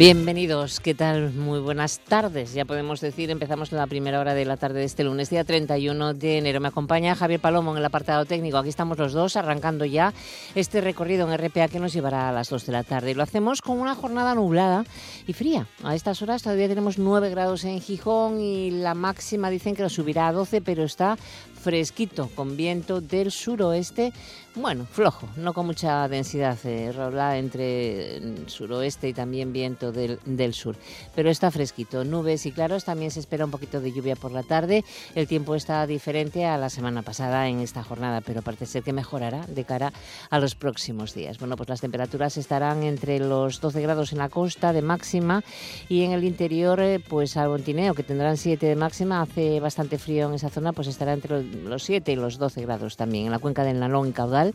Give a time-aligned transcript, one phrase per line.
[0.00, 1.30] Bienvenidos, ¿qué tal?
[1.34, 2.54] Muy buenas tardes.
[2.54, 6.14] Ya podemos decir, empezamos la primera hora de la tarde de este lunes, día 31
[6.14, 6.58] de enero.
[6.58, 8.56] Me acompaña Javier Palomo en el apartado técnico.
[8.56, 10.14] Aquí estamos los dos arrancando ya
[10.54, 13.14] este recorrido en RPA que nos llevará a las 2 de la tarde.
[13.14, 14.86] Lo hacemos con una jornada nublada
[15.26, 15.66] y fría.
[15.84, 19.90] A estas horas todavía tenemos 9 grados en Gijón y la máxima dicen que lo
[19.90, 21.18] subirá a 12, pero está
[21.60, 24.12] fresquito, con viento del suroeste,
[24.56, 30.54] bueno, flojo, no con mucha densidad, eh, rola entre suroeste y también viento del, del,
[30.54, 30.76] sur,
[31.14, 34.42] pero está fresquito, nubes y claros, también se espera un poquito de lluvia por la
[34.42, 38.82] tarde, el tiempo está diferente a la semana pasada en esta jornada, pero parece ser
[38.82, 39.92] que mejorará de cara
[40.30, 41.38] a los próximos días.
[41.38, 45.44] Bueno, pues las temperaturas estarán entre los 12 grados en la costa de máxima
[45.88, 49.98] y en el interior, eh, pues al Bontineo, que tendrán 7 de máxima, hace bastante
[49.98, 53.26] frío en esa zona, pues estará entre los los 7 y los 12 grados también.
[53.26, 54.54] En la cuenca del Nalón Caudal,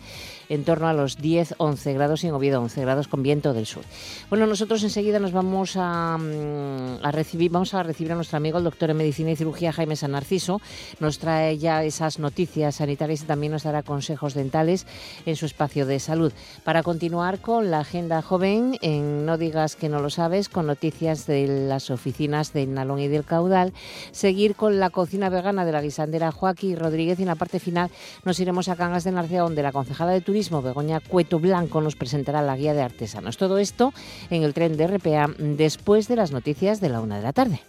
[0.50, 3.84] en torno a los 10-11 grados y en Oviedo 11 grados con viento del sur.
[4.30, 8.58] Bueno, nosotros enseguida nos vamos a, mm, a recibir, vamos a recibir a nuestro amigo
[8.58, 10.62] el doctor en Medicina y Cirugía Jaime San Narciso.
[11.00, 14.86] Nos trae ya esas noticias sanitarias y también nos dará consejos dentales
[15.26, 16.32] en su espacio de salud.
[16.64, 21.26] Para continuar con la agenda joven, en No digas que no lo sabes, con noticias
[21.26, 23.74] de las oficinas del Nalón y del Caudal,
[24.12, 27.90] seguir con la cocina vegana de la guisandera Joaquín Rodríguez y en la parte final
[28.24, 31.96] nos iremos a Cangas de Narcea donde la concejala de Turismo Begoña Cueto Blanco nos
[31.96, 33.38] presentará la guía de artesanos.
[33.38, 33.94] Todo esto
[34.30, 37.62] en el tren de RPA después de las noticias de la una de la tarde.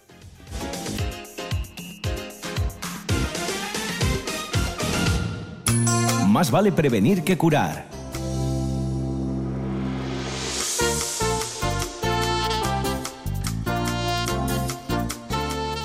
[6.27, 7.96] Más vale prevenir que curar.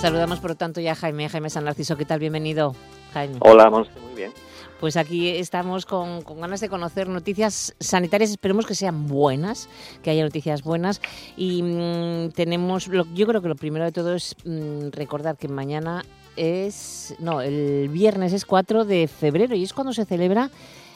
[0.03, 2.19] Saludamos por lo tanto ya a Jaime, Jaime San Narciso, ¿qué tal?
[2.19, 2.75] Bienvenido,
[3.13, 3.37] Jaime.
[3.39, 4.33] Hola, Monse, muy bien.
[4.81, 9.69] Pues aquí estamos con, con, ganas de conocer noticias sanitarias, esperemos que sean buenas,
[10.03, 11.01] que haya noticias buenas.
[11.37, 15.47] Y mmm, tenemos, lo, yo creo que lo primero de todo es mmm, recordar que
[15.47, 16.03] mañana
[16.35, 20.51] es, no, el viernes es 4 de febrero y es cuando se celebra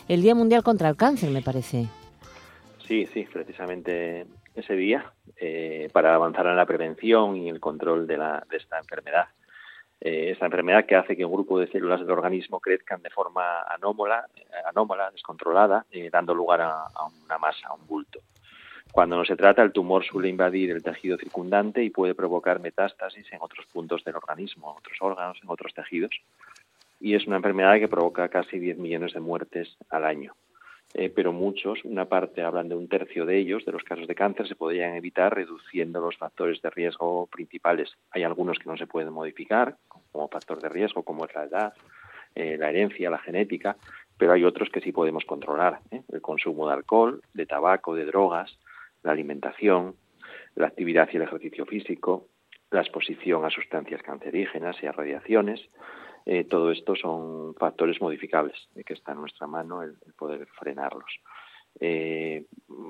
[0.09, 1.87] el Día Mundial contra el Cáncer, me parece.
[2.89, 4.27] Sí, sí, precisamente
[4.57, 8.79] ese día, eh, para avanzar en la prevención y el control de, la, de esta
[8.79, 9.27] enfermedad.
[10.01, 13.63] Eh, esta enfermedad que hace que un grupo de células del organismo crezcan de forma
[13.63, 14.27] anómala,
[14.67, 18.21] anómala descontrolada, eh, dando lugar a, a, una masa, a un bulto.
[18.93, 23.31] Cuando no se trata, el tumor suele invadir el tejido circundante y puede provocar metástasis
[23.33, 26.13] en otros puntos del organismo, en otros órganos, en otros tejidos.
[27.01, 30.35] Y es una enfermedad que provoca casi 10 millones de muertes al año.
[30.99, 34.15] Eh, pero muchos, una parte hablan de un tercio de ellos, de los casos de
[34.15, 37.93] cáncer, se podrían evitar reduciendo los factores de riesgo principales.
[38.13, 39.77] Hay algunos que no se pueden modificar,
[40.11, 41.75] como factor de riesgo, como es la edad,
[42.35, 43.77] eh, la herencia, la genética,
[44.17, 45.81] pero hay otros que sí podemos controlar.
[45.91, 46.01] ¿eh?
[46.11, 48.59] El consumo de alcohol, de tabaco, de drogas,
[49.03, 49.97] la alimentación,
[50.55, 52.29] la actividad y el ejercicio físico,
[52.71, 55.61] la exposición a sustancias cancerígenas y a radiaciones,
[56.27, 61.11] eh, todo esto son factores modificables eh, que está en nuestra mano el, poder frenarlos.
[61.79, 62.45] Eh,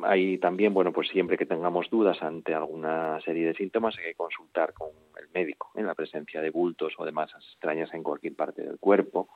[0.05, 4.15] hay también, bueno, pues siempre que tengamos dudas ante alguna serie de síntomas hay que
[4.15, 4.89] consultar con
[5.21, 8.79] el médico en la presencia de bultos o de masas extrañas en cualquier parte del
[8.79, 9.29] cuerpo,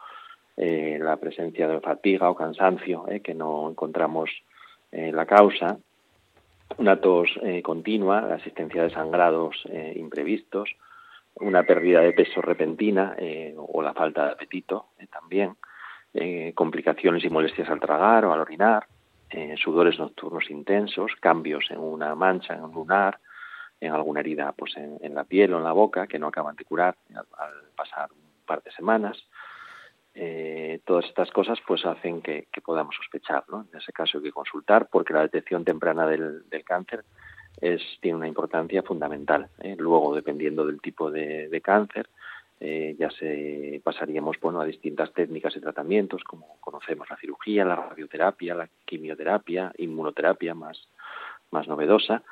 [0.57, 4.31] eh, la presencia de fatiga o cansancio eh, que no encontramos
[4.93, 5.79] eh, la causa,
[6.79, 10.71] una tos eh, continua, la asistencia de sangrados eh, imprevistos,
[11.41, 15.57] una pérdida de peso repentina eh, o la falta de apetito eh, también,
[16.15, 18.87] eh, complicaciones y molestias al tragar o al orinar,
[19.31, 23.21] eh, sudores nocturnos intensos, cambios en una mancha, en un lunar,
[23.81, 26.57] en alguna herida pues en, en la piel o en la boca que no acaban
[26.57, 27.27] de curar al,
[27.77, 29.17] pasar un par de semanas.
[30.13, 33.67] Eh, todas estas cosas pues hacen que, que podamos sospechar, ¿no?
[33.73, 37.05] En ese caso hay que consultar porque la detección temprana del, del cáncer
[37.61, 39.49] es, tiene una importancia fundamental.
[39.61, 39.77] ¿eh?
[39.79, 42.09] Luego, dependiendo del tipo de, cáncer,
[42.59, 47.77] eh, ya se pasaríamos bueno, a distintas técnicas y tratamientos, como conocemos la cirugía, la
[47.77, 50.89] radioterapia, la quimioterapia, inmunoterapia más,
[51.51, 52.23] más novedosa.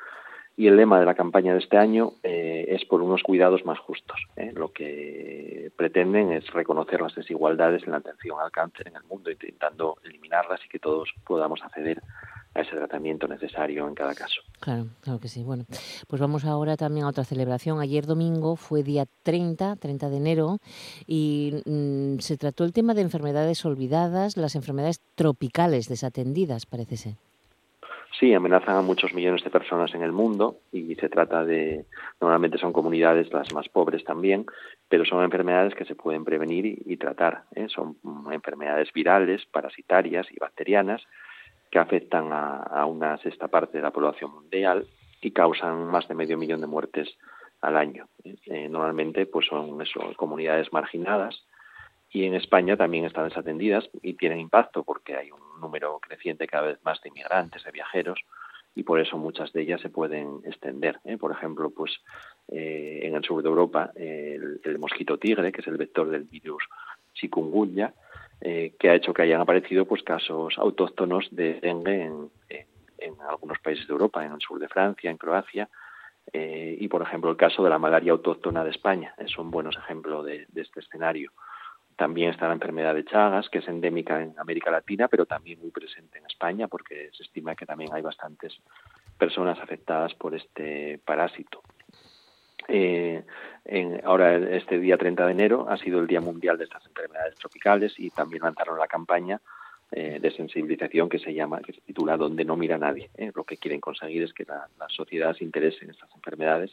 [0.57, 3.79] Y el lema de la campaña de este año eh, es por unos cuidados más
[3.79, 4.19] justos.
[4.55, 9.31] Lo que pretenden es reconocer las desigualdades en la atención al cáncer en el mundo,
[9.31, 12.03] intentando eliminarlas y que todos podamos acceder
[12.63, 14.41] ese tratamiento necesario en cada caso.
[14.61, 15.43] Claro, claro que sí.
[15.43, 15.65] Bueno,
[16.07, 17.81] pues vamos ahora también a otra celebración.
[17.81, 20.59] Ayer domingo fue día 30, 30 de enero,
[21.07, 27.15] y mmm, se trató el tema de enfermedades olvidadas, las enfermedades tropicales desatendidas, parece ser.
[28.19, 31.85] Sí, amenazan a muchos millones de personas en el mundo y se trata de,
[32.21, 34.45] normalmente son comunidades las más pobres también,
[34.89, 37.45] pero son enfermedades que se pueden prevenir y, tratar.
[37.55, 37.69] ¿eh?
[37.69, 37.97] Son
[38.33, 41.03] enfermedades virales, parasitarias y bacterianas
[41.71, 44.87] que afectan a, una sexta parte de la población mundial
[45.21, 47.17] y causan más de medio millón de muertes
[47.61, 48.09] al año.
[48.25, 48.69] ¿eh?
[48.69, 49.79] normalmente pues son
[50.17, 51.45] comunidades marginadas
[52.11, 56.69] y en España también están desatendidas y tienen impacto porque hay un número creciente cada
[56.69, 58.21] vez más de inmigrantes, de viajeros
[58.75, 61.01] y por eso muchas de ellas se pueden extender.
[61.05, 61.19] ¿eh?
[61.19, 61.93] Por ejemplo, pues
[62.49, 66.63] eh, en el sur de Europa el, mosquito tigre, que es el vector del virus
[67.13, 67.93] chikungunya,
[68.41, 72.31] eh, que ha hecho que hayan aparecido pues casos autóctonos de dengue en,
[73.29, 75.69] algunos países de Europa, en el sur de Francia, en Croacia,
[76.31, 80.23] y por ejemplo el caso de la malaria autóctona de España es un buenos ejemplo
[80.23, 81.33] de este escenario.
[81.99, 85.73] También está la enfermedad de Chagas, que es endémica en América Latina, pero también muy
[85.73, 88.57] presente en España, porque se estima que también hay bastantes
[89.19, 91.61] personas afectadas por este parásito.
[92.69, 93.25] Eh,
[94.05, 97.95] ahora, este día 30 de enero ha sido el Día Mundial de estas enfermedades tropicales
[97.99, 99.41] y también lanzaron la campaña
[99.91, 103.11] eh, de sensibilización que se llama, que se titula Donde no mira nadie.
[103.17, 103.33] ¿eh?
[103.35, 106.71] Lo que quieren conseguir es que la, la sociedad se interese en estas enfermedades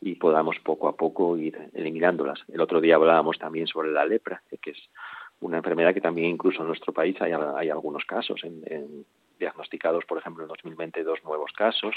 [0.00, 2.40] y podamos poco a poco ir eliminándolas.
[2.52, 4.78] El otro día hablábamos también sobre la lepra, que es
[5.40, 9.04] una enfermedad que también incluso en nuestro país hay, hay algunos casos, en,
[9.38, 11.94] diagnosticados, por ejemplo, en 2020 dos nuevos casos,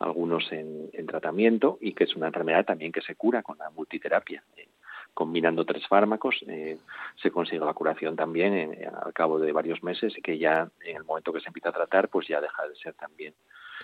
[0.00, 4.42] algunos en, tratamiento y que es una enfermedad también que se cura con la multiterapia.
[4.56, 4.68] Eh,
[5.12, 6.78] combinando tres fármacos eh,
[7.20, 10.96] se consigue la curación también eh, al cabo de varios meses y que ya en
[10.96, 13.34] el momento que se empieza a tratar pues ya deja de ser también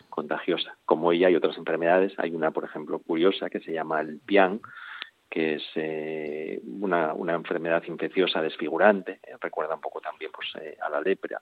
[0.08, 0.76] contagiosa.
[0.84, 4.60] Como ella hay otras enfermedades, hay una, por ejemplo, curiosa que se llama el PIAN,
[5.36, 10.88] que es eh, una, enfermedad infecciosa desfigurante, eh, recuerda un poco también pues, eh, a
[10.88, 11.38] la lepra,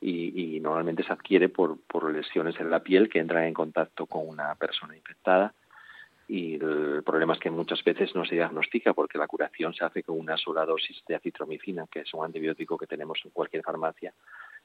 [0.00, 4.06] y, y, normalmente se adquiere por, por lesiones en la piel que entran en contacto
[4.06, 5.52] con una persona infectada.
[6.28, 10.04] Y el problema es que muchas veces no se diagnostica porque la curación se hace
[10.04, 14.14] con una sola dosis de acitromicina, que es un antibiótico que tenemos en cualquier farmacia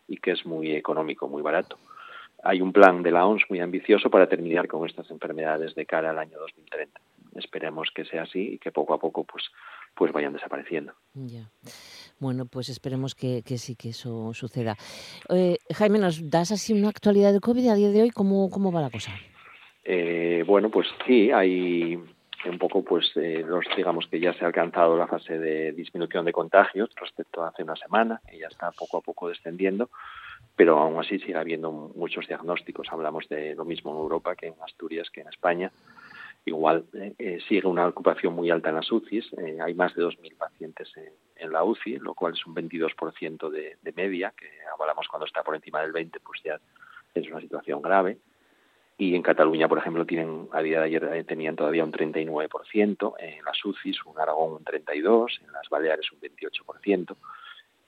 [0.08, 1.80] y que es muy económico, muy barato
[2.44, 6.12] hay un plan de la OMS muy ambicioso para terminar con estas enfermedades de cara
[6.12, 7.02] al año 2030.
[7.36, 9.44] Esperemos que sea así y que poco a poco pues
[9.96, 10.94] pues vayan desapareciendo.
[11.14, 11.50] Ya.
[12.20, 14.76] Bueno, pues esperemos que, sí que eso suceda.
[15.30, 18.10] Eh, Jaime, ¿nos das así una actualidad de COVID a día de hoy?
[18.12, 19.12] ¿Cómo, cómo va la cosa?
[19.84, 24.48] Eh, bueno, pues sí, hay un poco, pues, eh, los, digamos que ya se ha
[24.48, 28.72] alcanzado la fase de disminución de contagios respecto a hace una semana, y ya está
[28.72, 29.90] poco a poco descendiendo
[30.56, 32.88] pero aún así sigue habiendo muchos diagnósticos.
[32.92, 35.72] Hablamos de lo mismo en Europa que en Asturias, que en España.
[36.50, 39.32] Igual eh, eh, sigue una ocupación muy alta en las UCIs.
[39.38, 40.92] Eh, hay más de 2.000 pacientes
[41.36, 45.56] en, la UCI, lo cual es un 22% de, media, que hablamos cuando está por
[45.56, 46.60] encima del 20%, pues ya
[47.14, 48.18] es una situación grave.
[48.98, 53.46] Y en Cataluña, por ejemplo, tienen a día de ayer tenían todavía un 39%, en
[53.46, 57.16] las UCIs, un Aragón un 32%, en las Baleares un 28%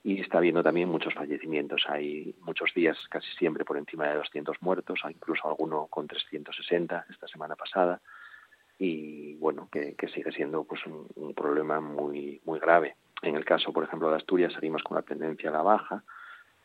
[0.04, 1.84] y está habiendo también muchos fallecimientos.
[1.88, 7.28] Hay muchos días, casi siempre por encima de 200 muertos, incluso alguno con 360 esta
[7.28, 8.02] semana pasada,
[8.84, 12.96] y bueno, que, sigue siendo pues un, problema muy muy grave.
[13.22, 16.04] En el caso, por ejemplo, de Asturias, salimos con la tendencia a la baja.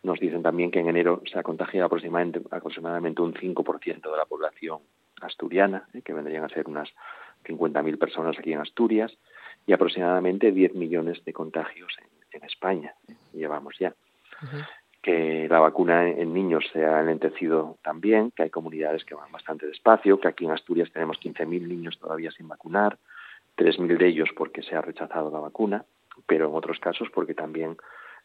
[0.03, 4.25] Nos dicen también que en enero se ha contagiado aproximadamente, aproximadamente un 5% de la
[4.25, 4.81] población
[5.21, 6.01] asturiana, ¿eh?
[6.03, 6.89] que vendrían a ser unas
[7.45, 9.13] 50.000 personas aquí en Asturias,
[9.67, 12.95] y aproximadamente 10 millones de contagios en en España
[13.33, 13.95] llevamos ya.
[15.07, 19.65] Que la vacuna en niños se ha enlentecido también, que hay comunidades que van bastante
[19.69, 22.99] despacio, que aquí en Asturias tenemos 15.000 niños todavía sin vacunar,
[23.57, 25.85] 3.000 de ellos porque se ha rechazado la vacuna,
[26.27, 27.77] pero en otros casos porque también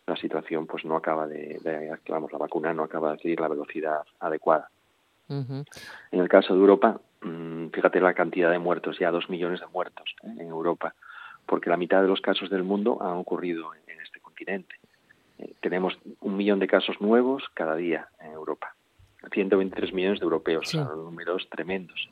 [0.07, 3.47] la situación pues no acaba de, de vamos, la vacuna no acaba de adquirir la
[3.47, 4.71] velocidad adecuada.
[5.29, 9.67] En el caso de Europa, mm, fíjate la cantidad de muertos, ya dos millones de
[9.67, 10.33] muertos ¿eh?
[10.39, 10.95] en Europa,
[11.45, 13.91] porque la mitad de los casos del mundo han ocurrido en
[15.41, 18.75] eh, tenemos un millón de casos nuevos cada día en Europa.
[19.31, 22.09] 123 millones de europeos, son números tremendos.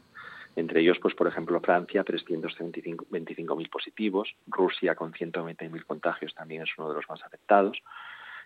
[0.55, 6.89] Entre ellos, pues por ejemplo, Francia, 325.000 positivos, Rusia con 120.000 contagios también es uno
[6.89, 7.77] de los más afectados.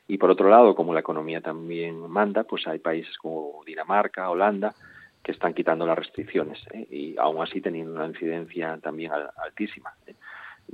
[0.07, 4.73] Y por otro lado, como la economía también manda, pues hay países como Dinamarca, Holanda,
[5.23, 6.85] que están quitando las restricciones ¿eh?
[6.91, 9.93] y aún así teniendo una incidencia también altísima.
[10.05, 10.15] ¿eh?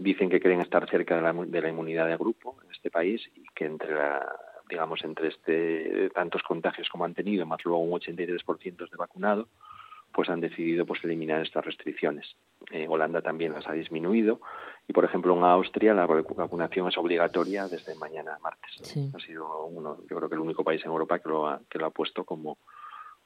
[0.01, 3.22] Dicen que quieren estar cerca de la, de la inmunidad de grupo en este país
[3.36, 3.96] y que entre
[4.70, 9.48] digamos entre este tantos contagios como han tenido más luego un 83% de vacunado
[10.12, 12.36] pues han decidido pues eliminar estas restricciones.
[12.88, 14.41] Holanda también las ha disminuido
[14.88, 18.82] y por ejemplo en Austria la vacunación es obligatoria desde mañana martes.
[19.13, 21.77] Ha sido uno yo creo que el único país en Europa que lo ha, que
[21.77, 22.58] lo ha puesto como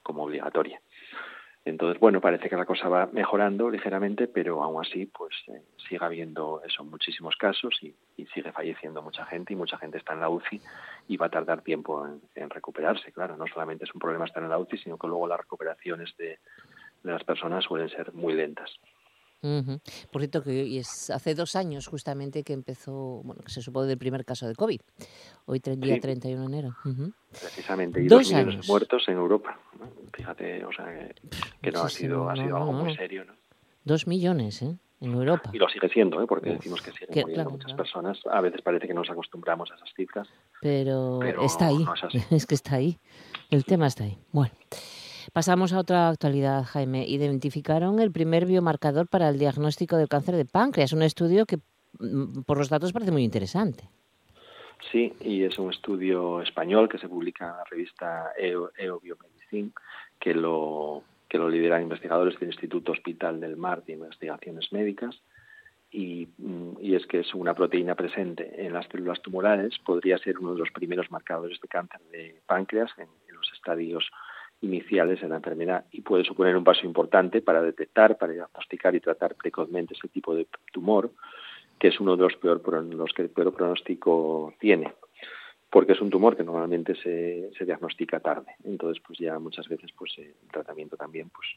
[0.01, 0.81] como obligatoria.
[1.65, 6.03] Entonces, bueno, parece que la cosa va mejorando ligeramente, pero aún así, pues eh, sigue
[6.03, 7.95] habiendo eso, muchísimos casos y,
[8.33, 10.59] sigue falleciendo mucha gente y mucha gente está en la UCI
[11.07, 13.11] y va a tardar tiempo en, recuperarse.
[13.11, 16.15] Claro, no solamente es un problema estar en la UCI, sino que luego las recuperaciones
[16.17, 16.39] de
[17.03, 18.79] las personas suelen ser muy lentas.
[20.11, 23.97] Por cierto, que es hace dos años justamente que empezó, bueno, que se supone del
[23.97, 24.79] primer caso de COVID.
[25.45, 26.75] Hoy, día 31 de enero.
[27.29, 29.59] Precisamente, y dos, millones muertos en Europa.
[30.13, 30.85] Fíjate, o sea,
[31.61, 33.33] que, no ha sido, ha sido algo muy serio, ¿no?
[33.83, 34.77] Dos millones, ¿eh?
[35.01, 35.49] En Europa.
[35.51, 36.25] Y lo sigue siendo, ¿eh?
[36.25, 38.21] porque decimos que siguen muriendo muchas personas.
[38.31, 40.29] A veces parece que nos acostumbramos a esas cifras.
[40.61, 41.85] Pero, está ahí.
[42.31, 42.97] es que está ahí.
[43.49, 44.17] El tema está ahí.
[44.31, 44.53] Bueno.
[45.33, 47.07] Pasamos a otra actualidad, Jaime.
[47.07, 51.57] Identificaron el primer biomarcador para el diagnóstico del cáncer de páncreas, un estudio que
[51.97, 53.89] mm, por los datos parece muy interesante.
[54.91, 59.01] Sí, y es un estudio español que se publica en la revista EO, EO
[60.19, 65.19] que lo, que lo lideran investigadores del Instituto Hospital del Mar de Investigaciones Médicas.
[65.89, 70.37] Y, mm, y, es que es una proteína presente en las células tumorales, podría ser
[70.37, 74.07] uno de los primeros marcadores de cáncer de páncreas en los estadios
[74.63, 79.01] iniciales en la enfermedad y puede suponer un paso importante para detectar, para diagnosticar y
[79.01, 81.11] tratar precozmente ese tipo de tumor,
[81.77, 84.93] que es uno de los, peor, los que el peor pronóstico tiene,
[85.69, 88.55] porque es un tumor que normalmente se, se diagnostica tarde.
[88.63, 91.47] Entonces, pues ya muchas veces pues el tratamiento también pues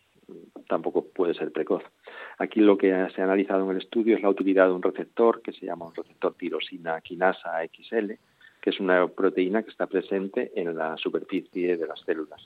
[0.68, 1.84] tampoco puede ser precoz.
[2.38, 5.42] Aquí lo que se ha analizado en el estudio es la utilidad de un receptor
[5.42, 8.14] que se llama un receptor tirosina quinasa XL,
[8.60, 12.42] que es una proteína que está presente en la superficie de las células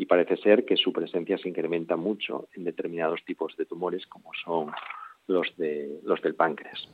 [0.00, 4.30] y parece ser que su presencia se incrementa mucho en determinados tipos de tumores como
[4.42, 4.72] son
[5.26, 6.88] los, de, los del páncreas.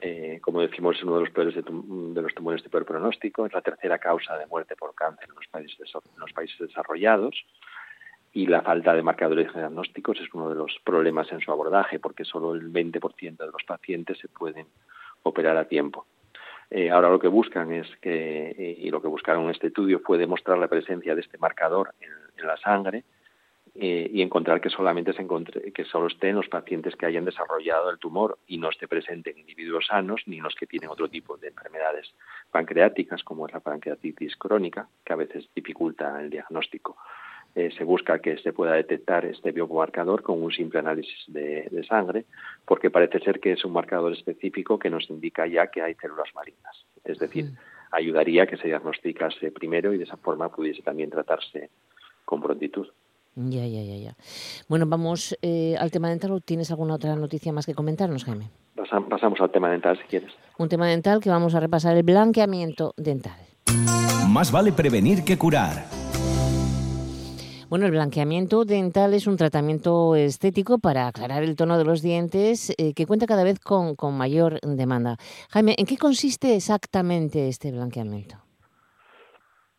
[0.00, 3.52] Eh, como decimos, es uno de los peores de, los tumores de peor pronóstico, es
[3.52, 7.34] la tercera causa de muerte por cáncer en los países, en los países desarrollados
[8.32, 12.24] y la falta de marcadores diagnósticos es uno de los problemas en su abordaje porque
[12.24, 14.68] solo el 20% de los pacientes se pueden
[15.22, 16.06] operar a tiempo.
[16.74, 20.00] Eh, ahora lo que buscan es que, eh, y lo que buscaron en este estudio
[20.00, 22.10] fue demostrar la presencia de este marcador en,
[22.46, 23.04] la sangre
[23.74, 27.26] eh, y encontrar que solamente se encontre, que solo esté en los pacientes que hayan
[27.26, 30.88] desarrollado el tumor y no esté presente en individuos sanos ni en los que tienen
[30.88, 32.14] otro tipo de enfermedades
[32.50, 36.96] pancreáticas como es la pancreatitis crónica que a veces dificulta el diagnóstico.
[37.54, 42.24] Eh, se busca que se pueda detectar este biomarcador con un simple análisis de, sangre,
[42.64, 46.34] porque parece ser que es un marcador específico que nos indica ya que hay células
[46.34, 46.86] malignas.
[47.04, 47.50] Es decir,
[47.90, 51.68] ayudaría a que se diagnosticase primero y de esa forma pudiese también tratarse
[52.24, 52.88] con prontitud.
[53.34, 54.16] Ya, ya, ya, ya.
[54.68, 56.42] Bueno, vamos eh, al tema dental.
[56.42, 58.50] ¿Tienes alguna otra noticia más que comentarnos, Jaime?
[58.74, 60.32] Pasamos al tema dental, si quieres.
[60.58, 63.38] Un tema dental que vamos a repasar, el blanqueamiento dental.
[64.28, 66.01] Más vale prevenir que curar.
[67.72, 72.68] Bueno, el blanqueamiento dental es un tratamiento estético para aclarar el tono de los dientes
[72.76, 75.16] eh, que cuenta cada vez con, mayor demanda.
[75.48, 78.36] Jaime, ¿en qué consiste exactamente este blanqueamiento?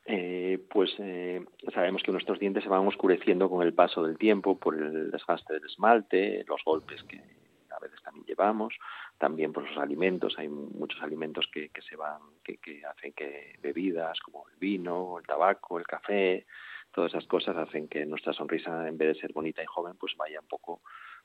[0.08, 4.58] Eh, pues eh, sabemos que nuestros dientes se van oscureciendo con el paso del tiempo
[4.58, 7.22] por el desgaste del esmalte, los golpes que
[7.70, 8.74] a veces también llevamos,
[9.20, 10.34] también por los alimentos.
[10.40, 15.28] Hay muchos alimentos que, se van, que, que hacen que bebidas como el vino, el
[15.28, 16.48] tabaco, el café,
[16.94, 20.14] todas esas cosas hacen que nuestra sonrisa, en vez de ser bonita y joven, pues
[20.18, 20.82] vaya un poco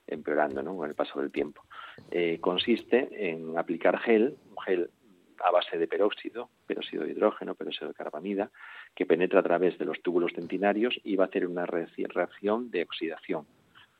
[0.06, 0.76] empeorando ¿no?
[0.76, 1.62] con el paso del tiempo.
[2.10, 4.90] Eh, consiste en aplicar gel, un gel
[5.44, 8.50] a base de peróxido, peróxido de hidrógeno, peróxido de carbamida,
[8.94, 12.82] que penetra a través de los túbulos dentinarios y va a hacer una reacción de
[12.82, 13.46] oxidación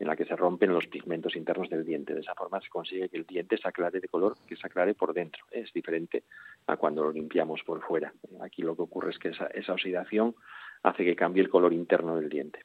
[0.01, 2.15] en la que se rompen los pigmentos internos del diente.
[2.15, 4.95] De esa forma se consigue que el diente se aclare de color, que se aclare
[4.95, 5.45] por dentro.
[5.51, 6.23] Es diferente
[6.67, 8.13] a cuando lo limpiamos por fuera.
[8.41, 10.37] Aquí lo que ocurre es que esa, esa oxidación
[10.83, 12.61] hace que cambie el color interno del diente.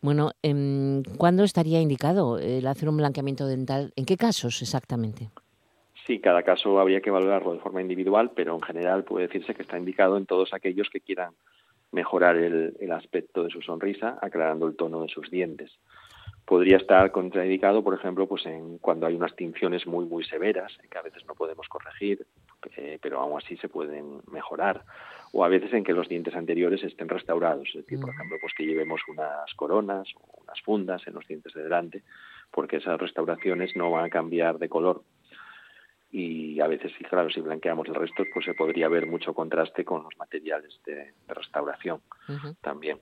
[0.00, 3.92] Bueno, em, ¿cuándo estaría indicado el hacer un blanqueamiento dental?
[3.96, 5.30] ¿En qué casos exactamente?
[6.06, 9.62] Sí, cada caso habría que valorarlo de forma individual, pero en general puede decirse que
[9.62, 11.32] está indicado en todos aquellos que quieran
[11.92, 15.70] mejorar el, aspecto de su sonrisa, aclarando el tono de sus dientes.
[16.44, 20.98] Podría estar contraindicado, por ejemplo, pues en cuando hay unas tinciones muy muy severas, que
[20.98, 22.26] a veces no podemos corregir,
[22.76, 24.84] eh, pero aún así se pueden mejorar
[25.36, 28.54] o a veces en que los dientes anteriores estén restaurados, es decir, por ejemplo, pues
[28.54, 32.04] que llevemos unas coronas o unas fundas en los dientes de delante,
[32.52, 35.02] porque esas restauraciones no van a cambiar de color.
[36.12, 39.84] Y a veces, sí, claro, si blanqueamos el resto, pues se podría ver mucho contraste
[39.84, 42.00] con los materiales de, restauración
[42.60, 43.00] también.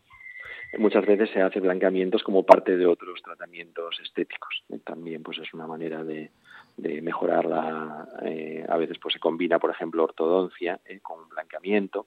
[0.79, 4.65] Muchas veces se hace blanqueamientos como parte de otros tratamientos estéticos.
[4.87, 6.31] También pues es una manera de,
[6.77, 8.09] de mejorarla.
[8.23, 12.07] Eh, a veces pues se combina, por ejemplo, ortodoncia eh, con blanqueamiento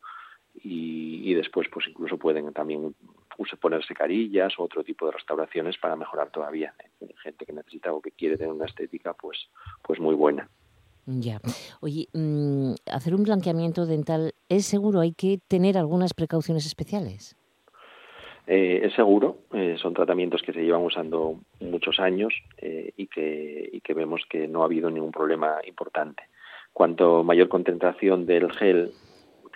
[0.54, 2.96] y, después pues incluso pueden también
[3.60, 6.74] ponerse carillas o otro tipo de restauraciones para mejorar todavía.
[7.22, 9.50] Gente que necesita o que quiere tener una estética pues,
[9.82, 10.50] pues muy buena.
[11.06, 11.40] Ya.
[11.82, 17.36] Oye, mm, hacer un blanqueamiento dental es seguro, hay que tener algunas precauciones especiales.
[18.48, 23.70] Eh, es seguro, eh, son tratamientos que se llevan usando muchos años eh, y, que,
[23.72, 26.24] y que vemos que no ha habido ningún problema importante.
[26.72, 28.92] Cuanto mayor concentración del gel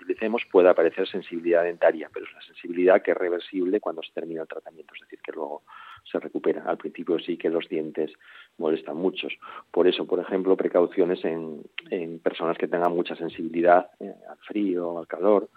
[0.09, 4.41] utilicemos puede aparecer sensibilidad dentaria, pero es una sensibilidad que es reversible cuando se termina
[4.41, 5.63] el tratamiento, es decir, que luego
[6.09, 6.63] se recupera.
[6.65, 8.11] Al principio sí que los dientes
[8.57, 9.33] molestan muchos.
[9.71, 11.63] Por eso, por ejemplo, precauciones en,
[12.23, 15.49] personas que tengan mucha sensibilidad eh, al frío, al calor.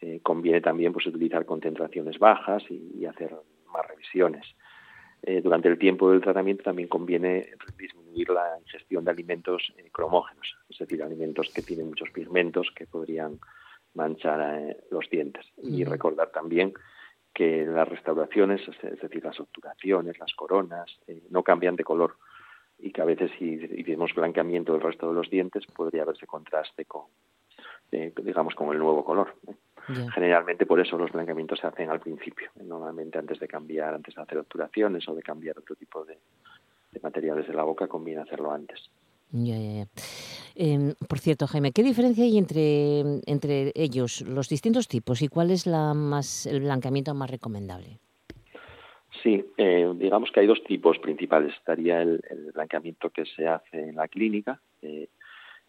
[0.00, 3.34] Eh, conviene también pues, utilizar concentraciones bajas y, hacer
[3.72, 4.46] más revisiones.
[5.22, 7.48] Eh, durante el tiempo del tratamiento también conviene
[7.78, 13.38] disminuir la ingestión de alimentos cromógenos, es decir, alimentos que tienen muchos pigmentos que podrían
[13.94, 15.46] manchar los dientes.
[15.62, 16.74] Y recordar también
[17.36, 22.16] que las restauraciones, es decir, las obturaciones, las coronas, eh, no cambian de color
[22.78, 26.86] y que a veces si hicimos blanqueamiento del resto de los dientes podría haberse contraste
[26.86, 27.02] con,
[27.92, 29.34] eh, digamos, con el nuevo color.
[30.12, 34.22] Generalmente por eso los blanqueamientos se hacen al principio, normalmente antes de cambiar, antes de
[34.22, 36.18] hacer obturaciones o de cambiar otro tipo de
[37.02, 38.90] materiales de la boca, conviene hacerlo antes.
[39.32, 39.86] Ya, ya, ya.
[40.54, 45.50] Em, por cierto, Jaime, ¿qué diferencia hay entre, entre ellos, los distintos tipos, y cuál
[45.50, 47.98] es la más, el blanqueamiento más recomendable?
[49.22, 51.54] Sí, eh, digamos que hay dos tipos principales.
[51.54, 52.20] Estaría el,
[52.54, 55.08] blanqueamiento que se hace en la clínica eh,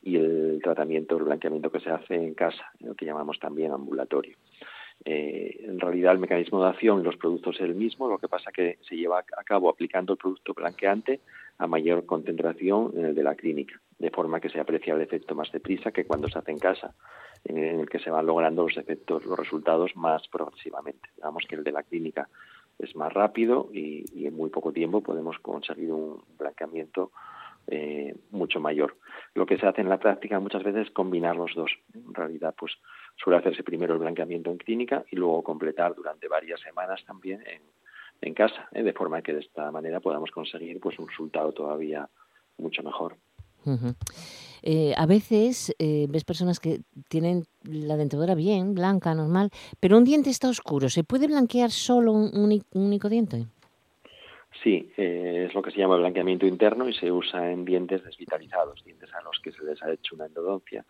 [0.01, 4.38] y el tratamiento, el blanqueamiento que se hace en casa, lo que llamamos también ambulatorio.
[5.06, 8.27] Eh, en realidad el mecanismo de acción y los productos es el mismo, lo que
[8.27, 11.22] pasa que se lleva a cabo aplicando el producto blanqueante
[11.60, 15.36] a mayor concentración en el de la clínica, de forma que se aprecia el efecto
[15.36, 16.94] más deprisa que cuando se hace en casa,
[17.46, 21.10] en el que se van logrando los efectos, los resultados más progresivamente.
[21.16, 22.27] Digamos que el de la clínica
[22.80, 27.12] es más rápido y, en muy poco tiempo podemos conseguir un blanqueamiento
[27.68, 28.98] eh, mucho mayor.
[29.34, 31.72] Lo que se hace en la práctica muchas veces es combinar los dos.
[31.94, 32.74] En realidad, pues
[33.15, 37.44] suele hacerse primero el blanqueamiento en clínica y luego completar durante varias semanas también
[38.22, 38.84] en, casa, ¿eh?
[38.84, 42.10] de forma que de esta manera podamos conseguir pues un resultado todavía
[42.58, 43.15] mucho mejor.
[44.63, 50.04] Eh, a veces eh, ves personas que tienen la dentadura bien, blanca, normal, pero un
[50.04, 50.89] diente está oscuro.
[50.89, 53.48] ¿Se puede blanquear solo un, único diente?
[54.64, 59.14] Sí, es lo que se llama blanqueamiento interno y se usa en dientes desvitalizados, dientes
[59.14, 60.86] a los que se les ha hecho una endodoncia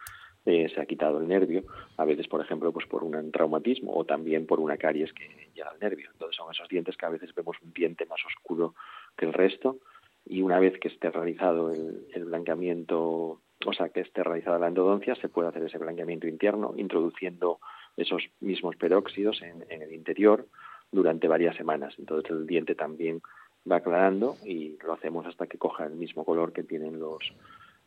[0.47, 1.65] eh, se ha quitado el nervio,
[1.97, 5.69] a veces, por ejemplo, pues por un traumatismo o también por una caries que llega
[5.69, 6.09] al nervio.
[6.13, 8.73] Entonces son esos dientes que a veces vemos un diente más oscuro
[9.17, 9.79] que el resto
[10.25, 15.15] y una vez que esté realizado el, blanqueamiento, o sea, que esté realizada la endodoncia,
[15.15, 17.59] se puede hacer ese blanqueamiento interno introduciendo
[17.97, 20.47] esos mismos peróxidos en, en el interior
[20.93, 21.93] durante varias semanas.
[21.99, 23.21] Entonces el diente también
[23.69, 27.23] va aclarando y lo hacemos hasta que coja el mismo color que tienen los,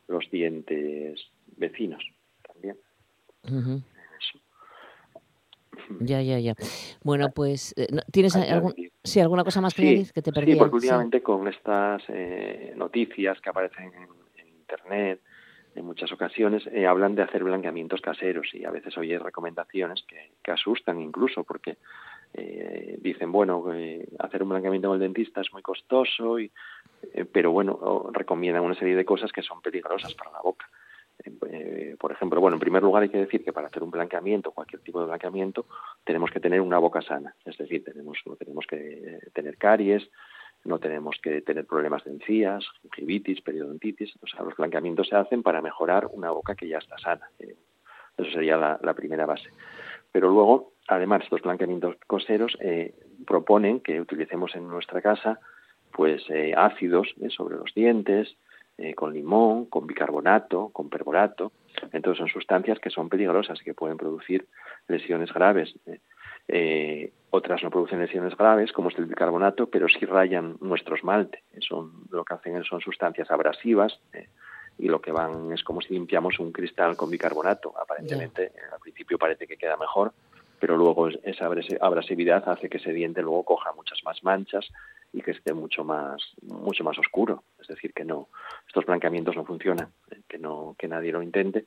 [0.09, 1.21] los dientes
[1.57, 2.03] vecinos.
[5.99, 6.55] Ya, ya, ya.
[7.03, 10.53] Bueno, pues, eh, ¿tienes algún, sí, alguna cosa más que añadir que te perdí?
[10.53, 14.21] Sí, porque últimamente con estas eh, noticias que aparecen en,
[14.61, 15.21] Internet,
[15.75, 20.31] en muchas ocasiones, eh, hablan de hacer blanqueamientos caseros y a veces oye recomendaciones que,
[20.45, 21.79] que asustan incluso porque
[22.99, 23.65] dicen, bueno,
[24.19, 26.51] hacer un blanqueamiento con el dentista es muy costoso, y,
[27.33, 30.67] pero bueno, recomiendan una serie de cosas que son peligrosas para la boca.
[31.25, 34.53] Eh, por ejemplo, bueno, en primer lugar hay que decir que para hacer un blanqueamiento,
[34.53, 35.67] cualquier tipo de blanqueamiento,
[36.05, 40.09] tenemos que tener una boca sana, es decir, tenemos, no tenemos que tener caries,
[40.65, 45.43] no tenemos que tener problemas de encías, gingivitis, periodontitis, o sea, los blanqueamientos se hacen
[45.43, 47.31] para mejorar una boca que ya está sana.
[47.39, 47.55] Eh,
[48.17, 49.49] eso sería la, primera base.
[50.13, 52.95] Pero luego, además, estos blanqueamientos coseros eh,
[53.27, 55.41] proponen que utilicemos en nuestra casa
[55.93, 56.23] pues
[56.57, 58.37] ácidos sobre los dientes,
[58.83, 61.53] eh, con limón, con bicarbonato, con perborato.
[61.93, 64.49] Entonces son sustancias que son peligrosas y que pueden producir
[64.89, 65.75] lesiones graves.
[65.85, 66.01] Eh,
[66.49, 71.43] eh, otras no producen lesiones graves, como es el bicarbonato, pero sí rayan nuestro esmalte.
[71.59, 74.01] Son, lo que hacen son sustancias abrasivas
[74.79, 77.75] y lo que van es como si limpiamos un cristal con bicarbonato.
[77.79, 80.15] Aparentemente, al principio parece que queda mejor,
[80.61, 81.47] pero luego esa
[81.81, 84.69] abrasividad hace que ese diente luego coja muchas más manchas
[85.13, 87.43] y que esté mucho más mucho más oscuro.
[87.59, 88.29] Es decir que no
[88.69, 89.89] estos blanqueamientos no funcionan
[90.29, 91.65] que no que nadie lo intente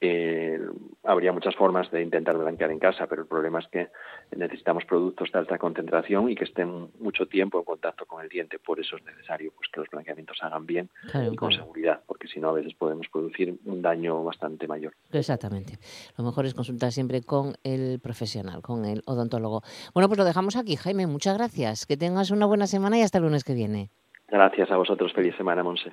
[0.00, 0.60] eh,
[1.04, 3.88] habría muchas formas de intentar blanquear en casa, pero el problema es que
[4.36, 8.58] necesitamos productos de alta concentración y que estén mucho tiempo en contacto con el diente.
[8.58, 10.90] Por eso es necesario pues, que los blanqueamientos se hagan bien
[11.32, 14.92] y con seguridad, porque si no a veces podemos producir un daño bastante mayor.
[15.12, 15.78] Exactamente.
[16.18, 19.62] Lo mejor es consultar siempre con el profesional, con el odontólogo.
[19.94, 21.06] Bueno, pues lo dejamos aquí, Jaime.
[21.06, 21.86] Muchas gracias.
[21.86, 23.90] Que tengas una buena semana y hasta el lunes que viene.
[24.28, 25.12] Gracias a vosotros.
[25.14, 25.92] Feliz semana, Monse.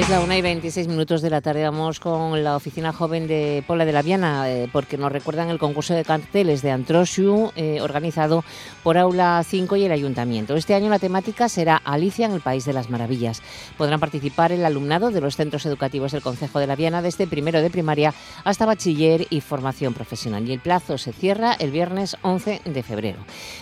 [0.00, 1.62] Es la 1 y 26 minutos de la tarde.
[1.62, 5.58] Vamos con la oficina joven de Pola de la Viana, eh, porque nos recuerdan el
[5.58, 8.42] concurso de carteles de Antrosiu, eh, organizado
[8.82, 10.56] por Aula 5 y el Ayuntamiento.
[10.56, 13.42] Este año la temática será Alicia en el País de las Maravillas.
[13.76, 17.60] Podrán participar el alumnado de los centros educativos del Concejo de la Viana desde primero
[17.60, 20.48] de primaria hasta bachiller y formación profesional.
[20.48, 23.18] Y el plazo se cierra el viernes 11 de febrero.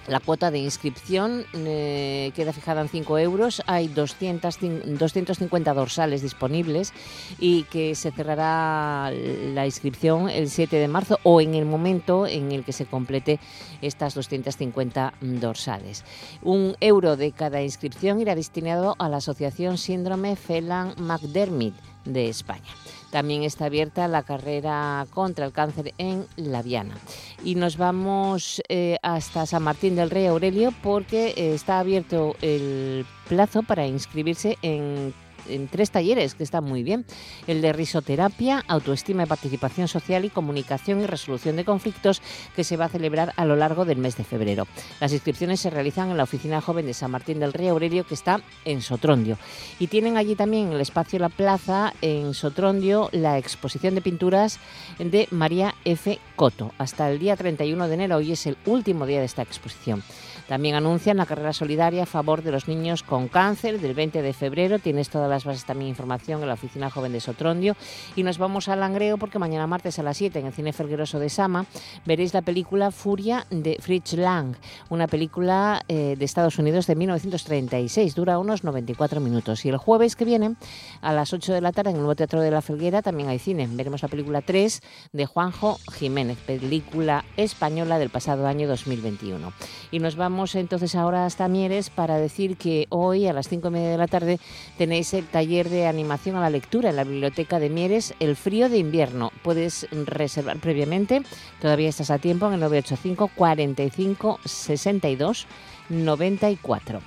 [0.07, 3.61] La cuota de inscripción eh, queda fijada en 5 euros.
[3.67, 4.57] Hay 200,
[4.97, 6.93] 250 dorsales disponibles
[7.39, 12.53] y que se cerrará la inscripción el 7 de marzo o en el momento en
[12.53, 13.41] el que se complete
[13.81, 16.05] estas 250 dorsales.
[16.41, 21.73] Un euro de cada inscripción irá destinado a la Asociación Síndrome Phelan-McDermid
[22.05, 22.69] de España.
[23.11, 26.95] También está abierta la carrera contra el cáncer en La Viana.
[27.43, 33.05] Y nos vamos eh, hasta San Martín del Rey Aurelio porque eh, está abierto el
[33.27, 35.13] plazo para inscribirse en
[35.49, 37.05] en tres talleres que están muy bien.
[37.47, 42.21] El de risoterapia, autoestima y participación social y comunicación y resolución de conflictos
[42.55, 44.67] que se va a celebrar a lo largo del mes de febrero.
[44.99, 48.13] Las inscripciones se realizan en la oficina joven de San Martín del Rey Aurelio que
[48.13, 49.37] está en Sotrondio.
[49.79, 54.59] Y tienen allí también en el espacio La Plaza en Sotrondio la exposición de pinturas
[54.99, 56.19] de María F.
[56.35, 56.73] Coto.
[56.77, 60.03] Hasta el día 31 de enero, hoy es el último día de esta exposición.
[60.47, 64.33] También anuncian la carrera solidaria a favor de los niños con cáncer del 20 de
[64.33, 64.79] febrero.
[64.79, 67.75] Tienes todas las bases también información en la Oficina Joven de Sotrondio.
[68.15, 71.19] Y nos vamos al Langreo porque mañana martes a las 7 en el Cine Fergueroso
[71.19, 71.65] de Sama
[72.05, 74.55] veréis la película Furia de Fritz Lang,
[74.89, 78.15] una película eh, de Estados Unidos de 1936.
[78.15, 79.65] Dura unos 94 minutos.
[79.65, 80.55] Y el jueves que viene,
[81.01, 83.39] a las 8 de la tarde, en el Nuevo Teatro de la Felguera, también hay
[83.39, 83.67] cine.
[83.69, 84.81] Veremos la película 3
[85.11, 89.51] de Juanjo Jiménez, película española del pasado año 2021.
[89.91, 93.71] Y nos vamos entonces ahora hasta Mieres para decir que hoy a las cinco y
[93.71, 94.39] media de la tarde
[94.77, 98.69] tenéis el taller de animación a la lectura en la biblioteca de Mieres, El frío
[98.69, 99.31] de invierno.
[99.41, 101.23] Puedes reservar previamente,
[101.59, 105.47] todavía estás a tiempo en el 985 45 62
[105.89, 107.01] 94.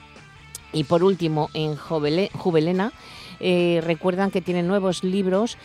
[0.72, 2.92] Y por último, en Juvelena,
[3.38, 5.56] eh, recuerdan que tienen nuevos libros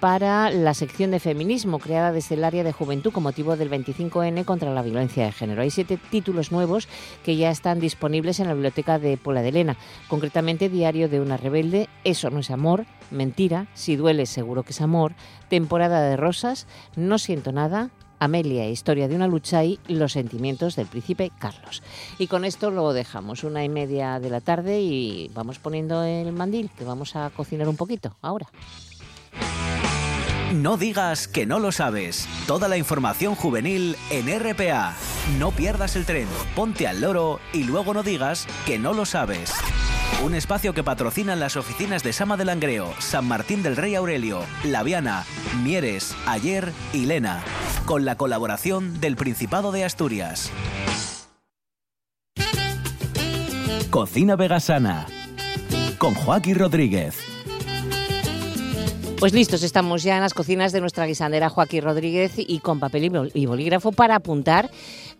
[0.00, 4.44] para la sección de feminismo creada desde el área de juventud con motivo del 25N
[4.44, 5.62] contra la violencia de género.
[5.62, 6.88] Hay siete títulos nuevos
[7.24, 9.76] que ya están disponibles en la biblioteca de Pola de Elena,
[10.08, 14.80] concretamente Diario de una rebelde, Eso no es amor, Mentira, Si duele seguro que es
[14.80, 15.14] amor,
[15.48, 20.86] Temporada de rosas, No siento nada, Amelia, historia de una lucha y los sentimientos del
[20.86, 21.82] príncipe Carlos.
[22.18, 26.32] Y con esto lo dejamos, una y media de la tarde y vamos poniendo el
[26.32, 28.48] mandil, que vamos a cocinar un poquito ahora.
[30.52, 32.26] No digas que no lo sabes.
[32.46, 34.94] Toda la información juvenil en RPA.
[35.38, 39.52] No pierdas el tren, ponte al loro y luego no digas que no lo sabes.
[40.24, 44.40] Un espacio que patrocinan las oficinas de Sama de Langreo, San Martín del Rey Aurelio,
[44.64, 45.24] Laviana,
[45.62, 47.42] Mieres, Ayer y Lena,
[47.84, 50.50] con la colaboración del Principado de Asturias.
[53.90, 55.06] Cocina Vegasana
[55.98, 57.37] con Joaquín Rodríguez.
[59.20, 63.10] Pues listos, estamos ya en las cocinas de nuestra guisandera Joaquín Rodríguez y con papel
[63.34, 64.70] y bolígrafo para apuntar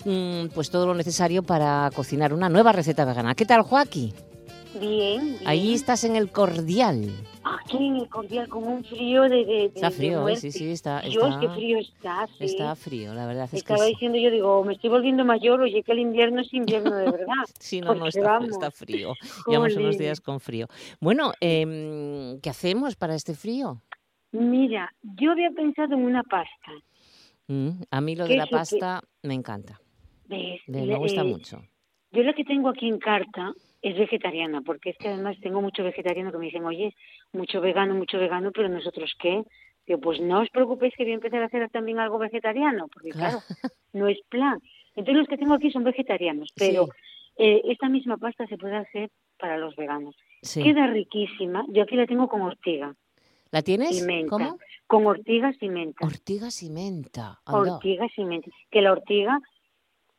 [0.05, 3.35] mm, pues todo lo necesario para cocinar una nueva receta vegana.
[3.35, 4.13] ¿Qué tal, Joaquín?
[4.79, 5.39] Bien, bien.
[5.47, 7.11] Ahí estás en el cordial.
[7.43, 9.45] Aquí en el cordial con un frío de...
[9.45, 10.37] de- Está frío, ¿eh?
[10.37, 12.45] sí, sí, está, Dios, está, qué frío está, sí.
[12.45, 15.83] está frío, la verdad es que Estaba diciendo yo, digo, me estoy volviendo mayor, oye,
[15.83, 17.27] que el invierno es invierno de verdad.
[17.59, 19.15] Sí, no, no, está, frío.
[19.47, 20.69] Llevamos unos días con frío.
[21.01, 23.81] Bueno, em, ¿qué hacemos para este frío?
[24.33, 26.73] Mira, yo había pensado en una pasta.
[27.49, 29.81] Mm, a mí lo ¿Qué de la que- pasta me encanta,
[30.27, 30.61] ¿ves?
[30.67, 31.62] me, gusta eh, mucho.
[32.12, 35.83] Yo la que tengo aquí en carta es vegetariana, porque es que además tengo mucho
[35.83, 36.95] vegetariano que me dicen, oye,
[37.33, 39.43] mucho vegano, mucho vegano, pero nosotros qué?
[39.87, 43.11] Digo, pues no os preocupéis que voy a empezar a hacer también algo vegetariano, porque
[43.11, 43.38] Claro.
[43.47, 44.59] claro, no es plan.
[44.95, 46.91] Entonces los que tengo aquí son vegetarianos, pero Sí.
[47.38, 50.14] eh, esta misma pasta se puede hacer para los veganos.
[50.43, 50.62] Sí.
[50.62, 51.64] Queda riquísima.
[51.69, 52.95] Yo aquí la tengo con ortiga
[53.51, 54.01] ¿La tienes?
[54.03, 54.31] y menta.
[54.31, 54.59] ¿Cómo?
[54.87, 56.07] Con ortigas y menta.
[56.07, 57.41] Ortigas y menta.
[57.45, 57.75] anda.
[57.75, 58.51] Ortigas y menta.
[58.71, 59.39] Que la ortiga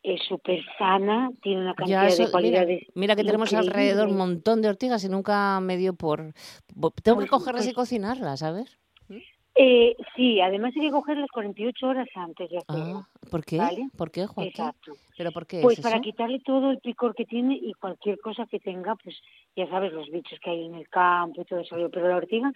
[0.03, 2.83] es súper sana, tiene una cantidad eso- de mira, cualidades.
[2.95, 6.33] mira que tenemos alrededor un montón de ortigas y nunca me dio por...
[7.03, 8.67] Tengo que Pues- cogerlas y cocinarlas, a ver.
[9.61, 13.05] Eh, sí, además hay que cogerlas 48 horas antes de hacerlo.
[13.05, 13.57] Ah, ¿por qué?
[13.57, 13.89] ¿Vale?
[13.97, 14.51] ¿Por qué, Joaquín?
[14.51, 14.93] Exacto.
[15.17, 16.03] ¿Pero por qué Pues es para eso?
[16.03, 19.17] quitarle todo el picor que tiene y cualquier cosa que tenga, pues
[19.57, 21.75] ya sabes, los bichos que hay en el campo y todo eso.
[21.91, 22.53] Pero la ortiga,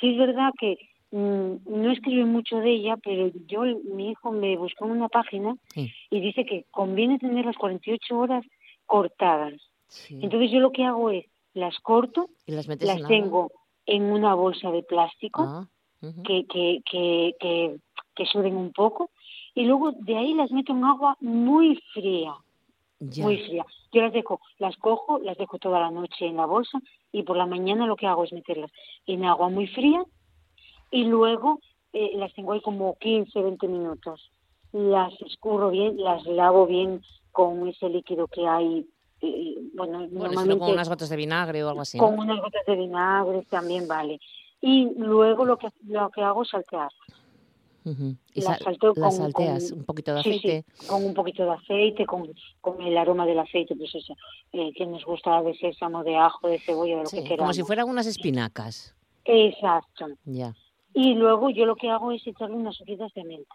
[0.00, 0.76] sí es verdad que
[1.10, 3.62] mm, no escribe mucho de ella, pero yo,
[3.94, 5.92] mi hijo me buscó en una página Sí.
[6.10, 8.44] y dice que conviene tener las 48 horas
[8.86, 9.54] cortadas.
[9.88, 10.18] Sí.
[10.22, 13.16] Entonces yo lo que hago es, las corto, ¿Y las metes las en agua?
[13.16, 13.50] tengo
[13.86, 15.42] en una bolsa de plástico.
[15.42, 15.68] Ah,
[16.24, 17.76] que, que, que, que,
[18.14, 19.10] que suden un poco
[19.54, 22.34] y luego de ahí las meto en agua muy fría,
[22.98, 23.24] Ya.
[23.24, 23.64] muy fría.
[23.92, 26.80] Yo las dejo, las cojo, las dejo toda la noche en la bolsa
[27.12, 28.70] y por la mañana lo que hago es meterlas
[29.06, 30.02] en agua muy fría
[30.90, 31.60] y luego
[31.92, 34.30] eh, las tengo ahí como 15, 20 minutos.
[34.72, 38.86] Las escurro bien, las lavo bien con ese líquido que hay.
[39.20, 42.16] eh, bueno, Bueno, si no normalmente con unas gotas de vinagre o algo así, con
[42.16, 42.22] ¿no?
[42.22, 44.18] unas gotas de vinagre también vale.
[44.60, 46.90] Y luego lo que lo que hago es saltear.
[48.34, 50.64] Y la salteo con- salteas, con- un poquito de aceite.
[50.74, 54.14] sí, con un poquito de aceite, con, con el aroma del aceite, pues eso,
[54.52, 57.28] eh, que nos gusta de sésamo, de ajo, de cebolla, de lo Sí, que como
[57.36, 57.56] queramos.
[57.56, 58.96] si fueran unas espinacas.
[59.24, 60.06] Exacto.
[60.24, 60.54] Ya.
[60.94, 63.54] Y luego yo lo que hago es echarle unas hojitas de menta.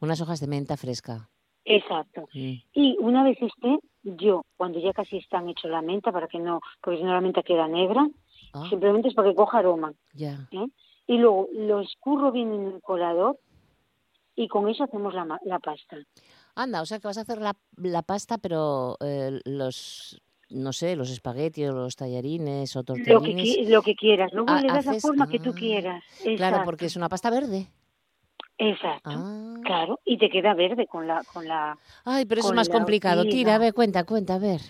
[0.00, 1.28] Unas hojas de menta fresca.
[1.64, 2.28] Exacto.
[2.34, 2.54] Mm.
[2.74, 6.60] Y una vez esté, yo, cuando ya casi están hecho la menta, para que no,
[6.82, 8.06] porque si no la menta queda negra,
[8.52, 9.92] Ah, simplemente es para que coja aroma.
[10.14, 10.48] ya.
[10.52, 10.66] ¿eh?
[11.08, 13.38] Y luego lo escurro bien en el colador
[14.36, 15.96] y con eso hacemos la, la pasta.
[16.54, 20.20] Anda, o sea que vas a hacer la, la pasta, pero eh, los,
[20.50, 23.68] no sé, los espaguetis los tallarines o Lo que, tortellines.
[23.68, 24.32] lo que quieras.
[24.32, 26.04] Luego Ah, le das la forma que tú ah, quieras.
[26.36, 27.66] Claro, porque es una pasta verde.
[28.58, 29.10] Exacto.
[29.12, 29.54] Ah.
[29.64, 33.20] Claro, y te queda verde con la, con la, Ay, pero eso es más complicado.
[33.22, 33.36] ortiga.
[33.36, 34.60] Tira, a ver, cuenta, cuenta, a ver.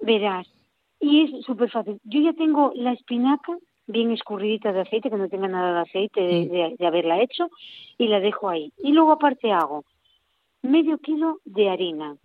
[0.00, 0.46] verás.
[1.00, 1.98] Y es súper fácil.
[2.04, 3.56] Yo ya tengo la espinaca
[3.90, 7.48] bien escurridita de aceite, que no tenga nada de aceite de, de- de haberla hecho,
[7.98, 8.72] y la dejo ahí.
[8.82, 9.84] Y luego aparte hago
[10.62, 12.16] medio kilo de harina.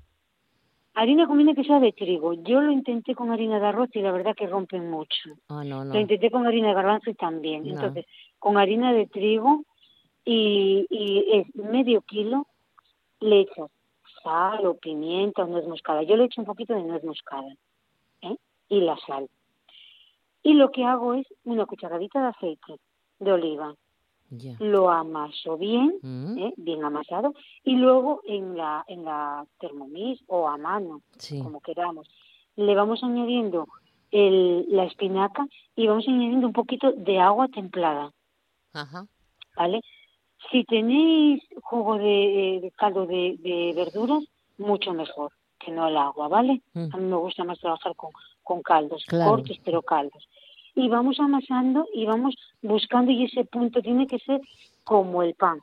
[0.93, 2.33] Harina conviene que sea de trigo.
[2.33, 5.29] Yo lo intenté con harina de arroz y la verdad que rompen mucho.
[5.49, 5.93] Ah, no, no.
[5.93, 7.63] Lo intenté con harina de garbanzo y también.
[7.63, 7.71] No.
[7.71, 8.05] Entonces,
[8.39, 9.63] con harina de trigo
[10.23, 12.47] y, y es medio kilo,
[13.19, 13.69] le echas
[14.23, 16.01] sal o pimienta o nuez moscada.
[16.03, 17.53] Yo le echo un poquito de nuez moscada
[18.21, 18.35] ¿eh?
[18.69, 19.27] y la sal.
[20.45, 22.73] Y lo que hago es una cucharadita de aceite
[23.19, 23.73] de oliva.
[24.59, 26.53] Lo amaso bien, Mm, ¿eh?
[26.57, 31.39] bien amasado, y luego en la, en la Thermomix o a mano, Sí.
[31.41, 32.07] como queramos.
[32.55, 33.67] Le vamos añadiendo
[34.11, 38.11] el, la espinaca y vamos añadiendo un poquito de agua templada,
[38.73, 39.07] Ajá.
[39.57, 39.81] ¿vale?
[40.51, 44.23] Si tenéis jugo de, de caldo de, de verduras,
[44.59, 46.61] mucho mejor que no el agua, ¿vale?
[46.73, 46.89] Mm.
[46.93, 48.11] A mí me gusta más trabajar con,
[48.45, 49.31] con caldos, Claro.
[49.31, 50.25] cortos pero caldos.
[50.75, 54.39] Y vamos amasando y vamos buscando y ese punto tiene que ser
[54.85, 55.59] como el pan,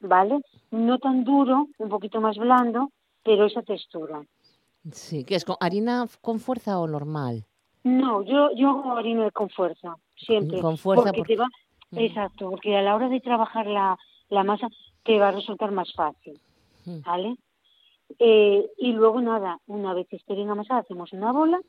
[0.00, 0.40] ¿vale?
[0.72, 2.90] No tan duro, un poquito más blando,
[3.22, 4.22] pero esa textura.
[4.92, 7.44] Sí, ¿qué es con harina con fuerza o normal?
[7.84, 10.60] No, yo, yo hago harina con fuerza, siempre.
[10.60, 11.48] Con fuerza porque porque- te va,
[11.90, 11.98] Mm.
[11.98, 14.68] exacto, porque a la hora de trabajar la, la masa
[15.04, 16.38] te va a resultar más fácil,
[16.86, 17.00] Mm.
[17.04, 17.36] ¿vale?
[18.18, 21.60] Eh, y luego nada, una vez esté bien amasada, hacemos una bola,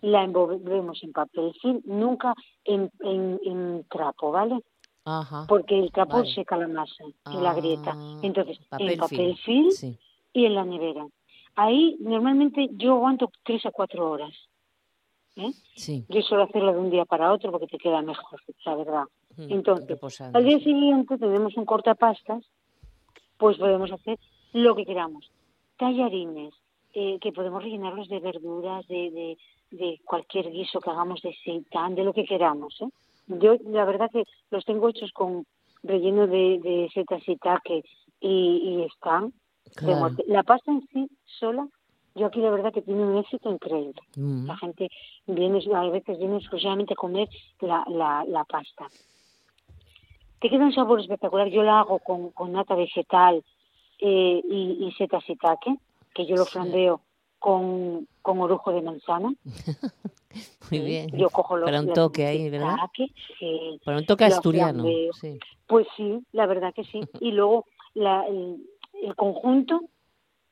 [0.00, 2.34] la envolvemos en papel film, nunca
[2.64, 4.62] en, en, en trapo, ¿vale?
[5.04, 5.46] Ajá.
[5.48, 6.32] Porque el trapo Vale.
[6.34, 7.94] seca la masa y la grieta.
[7.96, 9.36] Ah, Entonces, papel en papel film.
[9.36, 9.98] film Sí.
[10.34, 11.06] y en la nevera.
[11.56, 14.34] Ahí normalmente yo aguanto tres a cuatro horas.
[15.36, 15.50] ¿eh?
[15.74, 16.04] Sí.
[16.08, 19.04] Yo suelo hacerlo de un día para otro porque te queda mejor, la verdad.
[19.36, 22.44] Mm, Entonces, Al día siguiente tenemos un cortapastas,
[23.38, 24.18] pues podemos hacer
[24.52, 25.30] lo que queramos.
[25.78, 26.52] tallarines,
[26.92, 29.38] eh, que podemos rellenarlos de verduras, de, de,
[29.70, 32.76] de cualquier guiso que hagamos de seitán, de lo que queramos.
[32.80, 32.88] ¿eh?
[33.26, 35.44] Yo, la verdad que los tengo hechos con
[35.82, 37.84] relleno de, de setas shiitake
[38.20, 38.28] y,
[38.80, 39.26] y están.
[39.28, 39.32] de
[39.76, 39.96] Claro.
[39.98, 40.24] muerte.
[40.26, 41.68] La pasta en sí sola,
[42.14, 44.00] yo aquí la verdad que tiene un éxito increíble.
[44.16, 44.46] Mm.
[44.46, 44.88] La gente
[45.26, 47.28] viene, a veces viene exclusivamente a comer
[47.60, 48.88] la, la, la pasta.
[50.40, 51.48] Te queda un sabor espectacular.
[51.48, 53.44] Yo la hago con, con nata vegetal
[54.00, 55.76] eh, y, y shiitake,
[56.14, 56.52] que yo lo Sí.
[56.52, 57.00] flambeo
[57.38, 59.32] con, con orujo de manzana.
[60.70, 61.08] Muy bien.
[61.16, 62.76] Yo cojo los, Para un toque ahí, ¿verdad?
[63.38, 63.80] sí.
[63.84, 64.84] Para un toque asturiano.
[65.20, 65.38] Sí.
[65.66, 67.00] Pues sí, la verdad que sí.
[67.20, 68.62] Y luego la, el,
[69.02, 69.80] el conjunto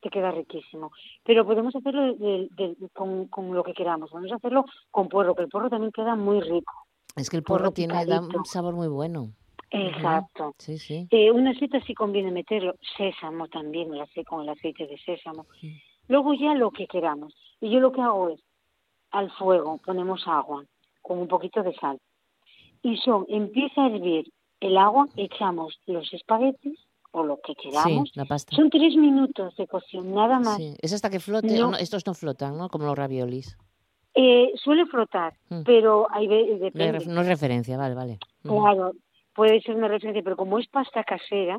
[0.01, 0.92] te queda riquísimo.
[1.25, 4.11] Pero podemos hacerlo de- de- con, con lo que queramos.
[4.11, 6.72] Podemos hacerlo con puerro, que el porro también queda muy rico.
[7.16, 9.31] Es que el Porro porro tiene da un sabor muy bueno.
[9.70, 10.55] Exacto.
[10.59, 11.09] Sí, sí.
[11.11, 13.88] Eh, una seta sí conviene meterlo, sésamo también,
[14.27, 15.46] con el aceite de sésamo.
[15.61, 15.81] Sí.
[16.09, 17.35] Luego ya lo que queramos.
[17.61, 18.40] Y yo lo que hago es,
[19.11, 20.64] al fuego ponemos agua
[21.03, 21.99] con un poquito de sal.
[22.83, 26.79] Y son, empieza a hervir el agua, echamos los espaguetis
[27.12, 28.11] o lo que Sí, queramos.
[28.14, 28.55] la pasta.
[28.55, 30.57] Son tres minutos de cocción, nada más.
[30.59, 30.75] Sí.
[30.81, 31.59] Es hasta que flote.
[31.59, 31.71] No.
[31.73, 32.69] no, estos no flotan, ¿no?
[32.69, 33.57] Como los raviolis.
[34.14, 35.62] Eh, suele flotar, Mm.
[35.64, 37.05] pero hay depende.
[37.07, 38.19] no es referencia, vale, vale.
[38.45, 38.49] Mm.
[38.49, 38.92] Claro,
[39.37, 41.59] puede ser una referencia, pero como es pasta casera.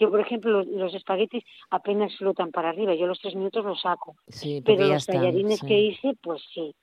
[0.00, 2.94] Yo, por ejemplo, los, los espaguetis apenas flotan para arriba.
[2.94, 4.16] Yo los tres minutos los saco.
[4.28, 5.16] Sí, Pero los están.
[5.16, 5.66] tallarines sí.
[5.66, 6.74] que hice, pues sí.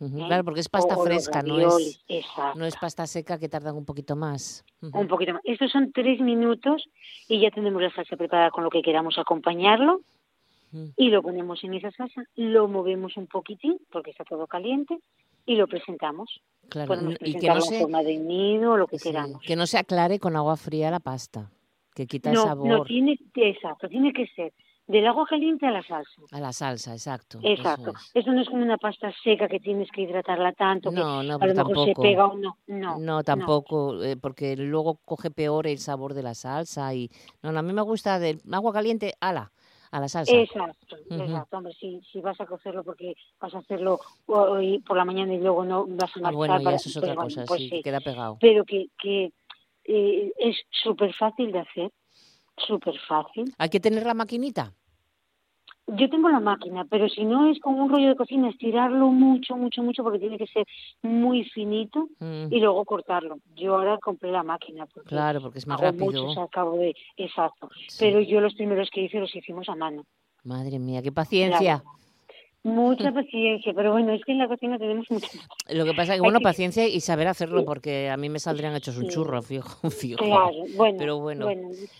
[0.00, 0.08] ¿eh?
[0.26, 2.58] Claro, porque es pasta O- fresca, no es, Exacto.
[2.58, 4.64] no es pasta seca que tardan un poquito más.
[4.82, 5.42] Un poquito más.
[5.44, 6.88] Estos son tres minutos
[7.28, 10.00] y ya tenemos la salsa preparada con lo que queramos acompañarlo.
[10.98, 14.98] Y lo ponemos en esa salsa, lo movemos un poquitín, porque está todo caliente,
[15.48, 16.40] y lo presentamos.
[16.68, 19.42] Claro, Podemos y que no se, forma de nido o lo que sí, queramos.
[19.42, 21.50] que no se aclare con agua fría la pasta,
[21.94, 24.52] que quita el No, sabor no tiene, exacto, tiene que ser
[24.86, 26.22] del agua caliente a la salsa.
[26.30, 27.38] a la salsa, exacto.
[27.42, 27.90] eso Exacto.
[27.90, 28.10] es.
[28.14, 31.34] Eso no es como una pasta seca que tienes que hidratarla tanto, que No, no,
[31.34, 32.02] a pero lo mejor tampoco.
[32.02, 32.56] se pega o no.
[32.66, 37.10] No, No, tampoco, eh, porque luego coge peor el sabor de la salsa y
[37.42, 39.52] no, no, a mí me gusta del agua caliente, ala,
[39.90, 40.32] a la salsa.
[40.32, 41.56] Exacto, exacto.
[41.56, 45.38] Hombre, si, si vas a cocerlo porque vas a hacerlo hoy por la mañana y
[45.38, 47.60] luego no vas a ah, marchar bueno, ya para- eso es otra bueno, cosa, pues
[47.60, 47.76] sí, sí.
[47.76, 48.38] que queda pegado.
[48.40, 49.32] Pero que, que
[49.84, 51.92] eh, es súper fácil de hacer,
[52.56, 53.54] súper fácil.
[53.58, 54.74] Hay que tener la maquinita.
[55.88, 59.56] Yo tengo la máquina, pero si no es con un rollo de cocina, estirarlo mucho,
[59.56, 60.66] mucho, mucho, porque tiene que ser
[61.02, 63.38] muy finito Mm, y luego cortarlo.
[63.54, 66.06] Yo ahora compré la máquina porque claro, porque es más hago rápido.
[66.06, 66.94] muchos al cabo de...
[67.16, 67.70] Exacto.
[67.88, 67.98] Sí.
[68.00, 70.04] Pero yo los primeros que hice los hicimos a mano.
[70.44, 71.82] Madre mía, qué paciencia.
[72.74, 75.28] Mucha paciencia, pero bueno, es que en la cocina tenemos mucha
[75.70, 78.74] Lo que pasa es que, bueno, paciencia y saber hacerlo, porque a mí me saldrían
[78.74, 80.18] hechos un churro, fijo, fijo.
[80.24, 81.50] Claro, bueno, Pero bueno,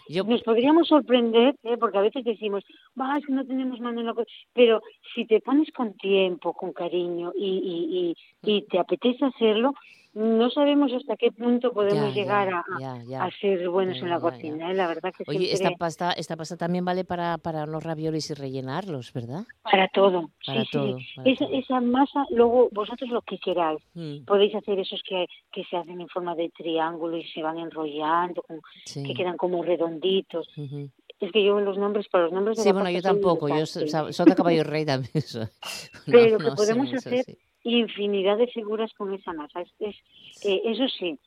[0.09, 1.76] yo- nos podríamos sorprender, ¿eh?
[1.78, 2.64] porque a veces decimos,
[3.00, 4.81] va, es que no tenemos mano en la cocina, pero
[5.14, 9.74] si te pones con tiempo, con cariño y, y, y, y te apetece hacerlo,
[10.14, 12.49] no sabemos hasta qué punto podemos Ya, llegar
[12.81, 14.75] ya, a, ya, ser buenos en la cocina, ¿eh?
[14.75, 18.35] la verdad que Oye, esta pasta, esta pasta también vale para, para los raviolis y
[18.35, 19.44] rellenarlos, ¿verdad?
[19.62, 21.12] para todo, Para sí, todo, sí, sí.
[21.16, 21.55] para Esa, todo.
[21.59, 26.01] esa masa, luego vosotros lo que queráis, Mm, podéis hacer esos que, que se hacen
[26.01, 28.44] en forma de triángulo y se van enrollando,
[28.85, 29.03] sí.
[29.05, 30.49] que quedan como redonditos.
[31.20, 34.35] Es que yo los nombres, para los nombres Sí, bueno, yo tampoco, yo soy de
[34.35, 35.12] caballo rey también.
[36.07, 37.38] No, Pero que no podemos hacer sí.
[37.64, 39.61] infinidad de figuras con esa masa.
[39.62, 39.96] Es, es-
[40.42, 41.18] eh, eso sí,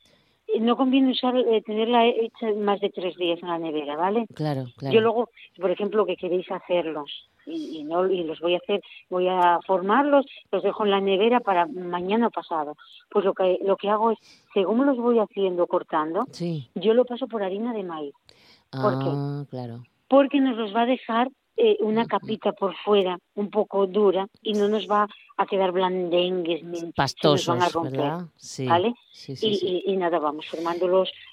[0.48, 4.26] eh, no conviene usar eh, tenerla hecha más de tres días en la nevera, ¿vale?
[4.34, 4.94] Claro, claro.
[4.96, 8.82] Yo luego, por ejemplo, que queréis hacerlos y, y no y los voy a hacer,
[9.10, 12.76] voy a formarlos, los dejo en la nevera para mañana pasado.
[13.10, 14.20] Pues lo que lo que hago es,
[14.54, 16.70] según los voy haciendo cortando, Sí.
[16.76, 18.14] yo lo paso por harina de maíz,
[18.72, 19.10] ¿Por qué?
[19.10, 19.84] Ah, claro.
[20.08, 24.54] porque nos los va a dejar eh, una capita por fuera un poco dura y
[24.54, 25.08] no nos va
[25.38, 27.92] a quedar blandengues ni nos Pastosos, van a romper.
[28.00, 28.26] ¿verdad?
[28.38, 28.66] Sí.
[28.66, 28.94] ¿vale?
[29.12, 30.88] Sí, sí, y, y- y nada, vamos formando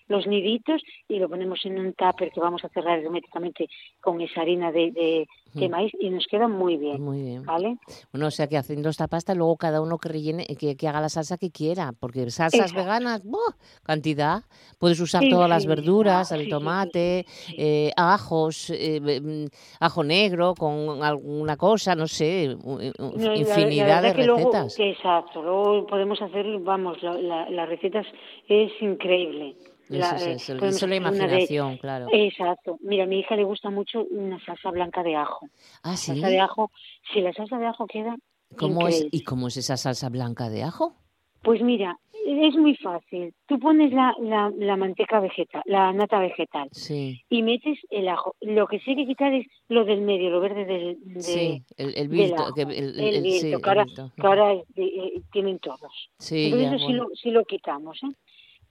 [0.08, 3.68] los, niditos y lo ponemos en un tupper que vamos a cerrar herméticamente
[4.00, 7.44] con esa harina de, de, de maíz y nos queda muy bien, Muy bien.
[7.44, 7.76] ¿vale?
[8.12, 11.00] Bueno, o sea que haciendo esta pasta, luego cada uno que rellene, que, que haga
[11.00, 12.76] la salsa que quiera, porque salsas Exacto.
[12.82, 13.54] veganas, ¡buah!
[13.82, 14.42] cantidad.
[14.78, 19.48] Puedes usar Sí, todas las verduras, el sí, tomate, eh, ajos, eh,
[19.80, 22.92] ajo negro con alguna cosa, no sé, la-
[23.24, 24.78] la infinidad de que recetas.
[24.78, 28.06] exacto, luego podemos hacer, vamos, la, la, las recetas
[28.48, 29.56] es increíble.
[29.88, 32.06] La, Eso eh, es, eso, podemos eso es la una de- imaginación, claro.
[32.12, 32.78] Exacto.
[32.82, 35.46] Mira, a mi hija le gusta mucho una salsa blanca de ajo.
[35.82, 36.12] Ah, sí.
[36.12, 36.70] Salsa de ajo,
[37.12, 38.16] si la salsa de ajo queda
[38.56, 39.06] ¿Cómo es.
[39.10, 40.94] ¿Y cómo es esa salsa blanca de ajo?
[41.42, 43.32] Pues mira, es muy fácil.
[43.46, 48.34] Tú pones la, la, la manteca vegetal, la nata vegetal, Sí, y metes el ajo.
[48.40, 51.62] Lo que sí hay que quitar es lo del medio, lo verde del, de- sí,
[51.76, 52.54] el, el ajo.
[52.54, 52.70] que el,
[53.00, 56.10] el- el sí, que ahora, que ahora es de- eh, tienen todos.
[56.18, 57.08] Sí, Entonces ya, eso sí, bueno.
[57.08, 57.98] lo, sí lo quitamos.
[58.02, 58.12] ¿eh?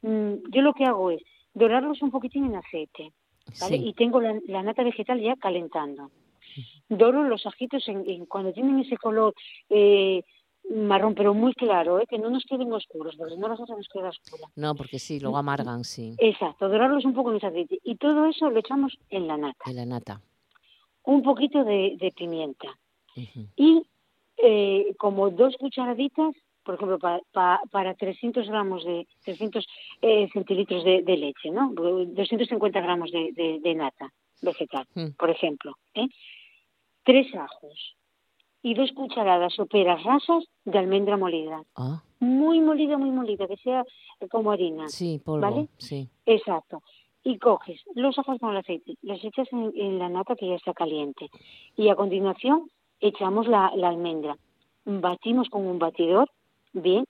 [0.08, 1.22] Mm, yo lo que hago es
[1.54, 3.12] dorarlos un poquitín en aceite,
[3.60, 3.78] ¿vale?
[3.78, 3.88] Sí.
[3.90, 6.12] Y tengo la, la nata vegetal ya calentando.
[6.90, 9.34] Doro los ajitos en, en- cuando tienen ese color
[9.70, 10.24] eh,
[10.70, 12.06] marrón, pero muy claro, ¿eh?
[12.10, 14.48] que no nos queden oscuros, porque no las nos queda oscura.
[14.56, 17.80] No, porque sí, luego amargan, sí, Exacto, dorarlos un poco en ese aceite.
[17.84, 19.70] Y todo eso lo echamos en la nata.
[19.70, 20.22] en la nata.
[21.04, 22.68] Un poquito de, de pimienta.
[23.16, 23.48] Ujú.
[23.56, 23.84] Y
[24.38, 26.34] eh, como dos cucharaditas,
[26.68, 29.66] por ejemplo, pa- pa- para 300 gramos de 300
[30.02, 31.72] eh, centilitros de, de leche, ¿no?
[31.74, 34.12] 250 gramos de, de- de nata
[34.42, 35.12] vegetal, Mm.
[35.18, 35.72] por ejemplo.
[35.96, 36.08] ¿eh?
[37.04, 37.96] Tres ajos
[38.62, 41.64] y dos cucharadas soperas rasas de almendra molida.
[41.76, 43.86] Ah, Muy molida, muy molida, que sea
[44.30, 44.90] como harina.
[44.90, 45.70] sí, polvo, ¿Vale?
[45.78, 46.10] sí.
[46.26, 46.82] Exacto.
[47.24, 50.56] Y coges los ajos con el aceite, los echas en, en la nata que ya
[50.56, 51.30] está caliente.
[51.78, 54.38] Y a continuación echamos la, la almendra.
[54.86, 56.30] Batimos con un batidor,
[56.82, 57.06] bien,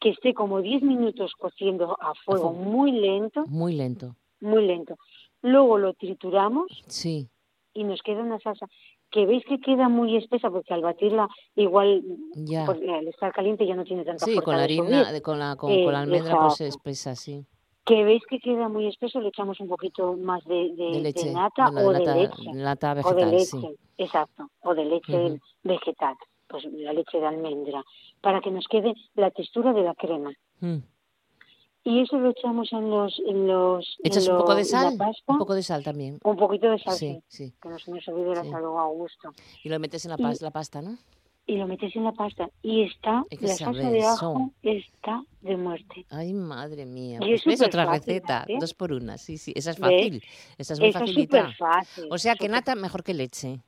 [0.00, 2.52] que esté como 10 minutos cociendo a fuego fuego.
[2.52, 4.96] muy lento, Muy lento, muy lento.
[5.42, 7.28] Luego lo trituramos sí.
[7.74, 8.66] y nos queda una salsa
[9.10, 12.02] que veis que queda muy espesa porque al batirla igual
[12.34, 12.64] Ya.
[12.64, 15.70] pues, al estar caliente ya no tiene tanta Sí, con la harina, con la, con,
[15.70, 17.44] Eh, con la almendra pues espesa, sí.
[17.84, 21.00] que veis que queda muy espeso, le echamos un poquito más de, de- De de
[21.00, 22.52] leche, nata o leche.
[22.54, 23.68] nata o de vegetal, leche, sí.
[23.98, 26.16] exacto, o de leche vegetal,
[26.52, 27.82] pues la leche de almendra,
[28.20, 30.32] para que nos quede la textura de la crema.
[30.60, 30.78] Mm.
[31.84, 33.20] Y eso lo echamos en los...
[33.26, 34.96] En los en ¿Echas un poco de en sal?
[34.96, 36.20] pasta, Un poco de sal también.
[36.22, 38.50] un poquito de sal, Sí, sí, que nos olvide la Sí.
[38.50, 39.32] sal a gusto.
[39.64, 40.96] Y lo metes en la, Y- la pasta, ¿no?
[41.44, 45.24] Y lo metes en la pasta y está, Hay que la salsa de ajo está
[45.40, 46.06] de muerte.
[46.08, 47.16] Ay, madre mía.
[47.20, 48.56] Y Pues es ves otra superfácil, receta, ¿eh?
[48.60, 49.18] dos por una.
[49.18, 49.90] Sí, sí, esa es ¿Ves?
[49.90, 50.22] fácil.
[50.56, 51.52] Esa es muy es facilita.
[51.58, 52.04] fácil.
[52.12, 53.58] O sea que nata mejor que leche.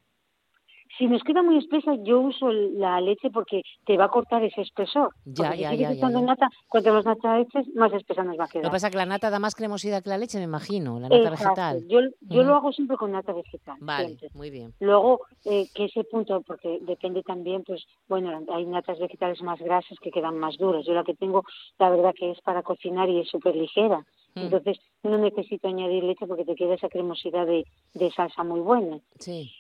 [0.99, 4.61] Si nos queda muy espesa, yo uso la leche porque te va a cortar ese
[4.61, 5.11] espesor.
[5.25, 8.39] Ya, Porque si ya, sigues ya, ya, nata, cuanto más nata eches, más espesa nos
[8.39, 8.65] va a Lo quedar.
[8.65, 11.09] que pasa es que la nata da más cremosidad que la leche, me imagino, la
[11.09, 11.45] nata Exacto.
[11.45, 11.89] vegetal.
[11.89, 13.77] Yo, yo lo hago siempre con nata vegetal.
[13.81, 14.29] Vale, siempre.
[14.35, 14.73] muy bien.
[14.81, 19.99] Luego, eh, que ese punto, porque depende también, pues, bueno, hay natas vegetales más grasas
[20.01, 20.85] que quedan más duras.
[20.87, 21.43] Yo la que tengo,
[21.79, 24.05] la verdad que es para cocinar y es súper ligera.
[24.37, 24.41] Mm.
[24.41, 27.65] Entonces, no necesito añadir leche porque te queda esa cremosidad de,
[27.95, 28.99] de salsa muy buena.
[29.19, 29.53] Sí,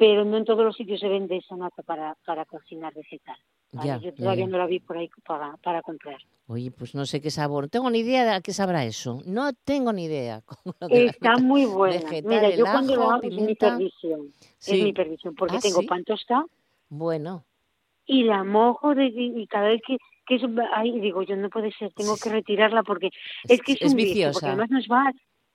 [0.00, 3.36] Pero no en todos los sitios se vende esa nata para, para cocinar vegetal.
[3.72, 3.86] ¿vale?
[3.86, 4.50] Ya, Yo todavía ya.
[4.50, 6.16] no la vi por ahí para, para comprar.
[6.46, 7.68] Oye, pues no sé qué sabor.
[7.68, 9.20] Tengo ni idea de a qué sabrá eso.
[9.26, 10.40] No tengo ni idea.
[10.88, 11.96] Está muy buena.
[11.96, 13.68] vegetal, Mira, yo cuando lo ajo, hago es mi pimienta.
[13.76, 14.32] perdición.
[14.58, 14.78] Sí.
[14.78, 15.86] Es mi perdición, porque Ah, tengo ¿sí?
[15.86, 16.46] pan tostado
[16.88, 17.44] Bueno,
[18.06, 21.70] y la mojo de, y cada vez que, que eso ahí digo yo no puede
[21.72, 23.10] ser, tengo que retirarla porque
[23.46, 24.32] es, que es, es un vicio, viciosa.
[24.32, 25.12] porque además nos va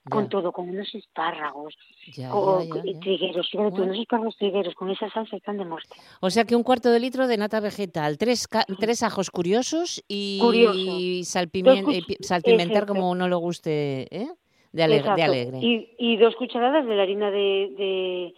[0.10, 1.76] con todo, con unos espárragos,
[2.14, 3.00] ya, con ya, ya, ya.
[3.00, 3.86] trigueros, fíjate Bueno.
[3.86, 5.96] unos espárragos trigueros con esa salsa están de muerte.
[6.22, 10.04] O sea que un cuarto de litro de nata vegetal, tres, ca- tres ajos curiosos
[10.08, 10.80] y Curioso.
[10.80, 14.28] Dos eh, salpimentar como uno le guste, ¿eh?
[14.72, 15.58] De, alegre, de alegre.
[15.62, 18.34] Y, y dos cucharadas de la harina de, de,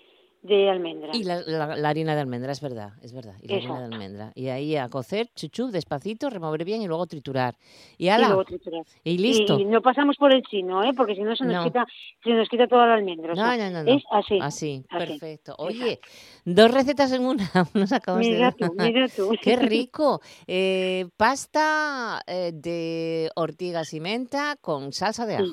[0.48, 1.10] de almendra.
[1.14, 3.36] Y la, la- la harina de almendra, es verdad, es verdad.
[3.41, 4.32] Y la harina de almendra.
[4.36, 7.56] Y ahí a cocer, chuchup, despacito, remover bien y luego triturar.
[7.98, 8.84] Y y ala, luego triturar.
[9.04, 9.60] y listo.
[9.60, 10.91] Y no pasamos por el chino, ¿eh?
[10.95, 11.64] Porque si no se nos No.
[11.66, 11.86] quita,
[12.24, 13.34] se nos quita toda la almendra.
[13.34, 13.91] o No, sea, no, no, no.
[13.98, 14.39] Es así.
[14.41, 15.06] Así, así.
[15.08, 15.56] perfecto.
[15.58, 16.00] Oye,
[16.45, 19.32] dos recetas en una, nos acabamos Mira de tú, mira tú.
[19.41, 20.22] Qué rico.
[20.48, 25.43] Eh, pasta eh, de ortigas y menta con salsa de Sí.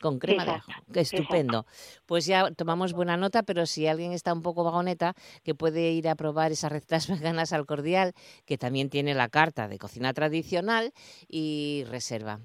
[0.00, 0.72] Con crema de ajo.
[0.92, 1.66] Qué estupendo.
[2.06, 6.08] Pues ya tomamos buena nota, pero si alguien está un poco vagoneta, que puede ir
[6.08, 8.14] a probar esas recetas veganas al cordial,
[8.46, 10.92] que también tiene la carta de cocina tradicional
[11.28, 12.40] y reserva.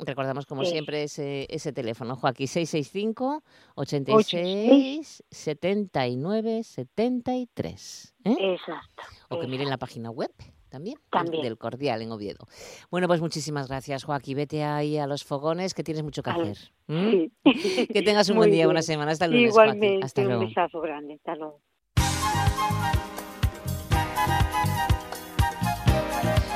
[0.00, 0.70] Recordamos, como Sí.
[0.72, 3.42] siempre, ese, ese teléfono, Joaquín, 665
[3.74, 8.14] 86 79 73.
[8.24, 8.36] ¿eh?
[8.54, 9.02] Exacto.
[9.28, 10.30] O que miren la página web
[10.70, 11.42] también, del- También.
[11.42, 12.46] del Cordial en Oviedo.
[12.90, 14.36] Bueno, pues muchísimas gracias, Joaquín.
[14.36, 16.56] Vete ahí a los fogones, que tienes mucho que hacer.
[17.92, 18.68] Que tengas un buen día, bien.
[18.68, 19.12] buena semana.
[19.12, 19.74] Hasta el lunes, Joaquín.
[19.74, 20.46] Igualmente, Hasta un luego.
[20.46, 21.14] besazo grande.
[21.14, 21.60] Hasta luego.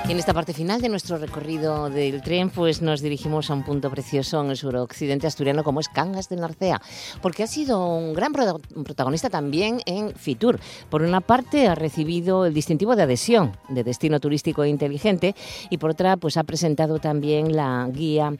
[0.08, 3.90] En esta parte final de nuestro recorrido del tren, pues nos dirigimos a un punto
[3.90, 6.82] precioso en el suroccidente asturiano como es Cangas de Narcea,
[7.22, 10.60] porque ha sido un gran protagonista también en Fitur.
[10.90, 15.34] Por una parte ha recibido el distintivo de adhesión de destino turístico inteligente
[15.70, 18.34] y por otra pues ha presentado también la guía,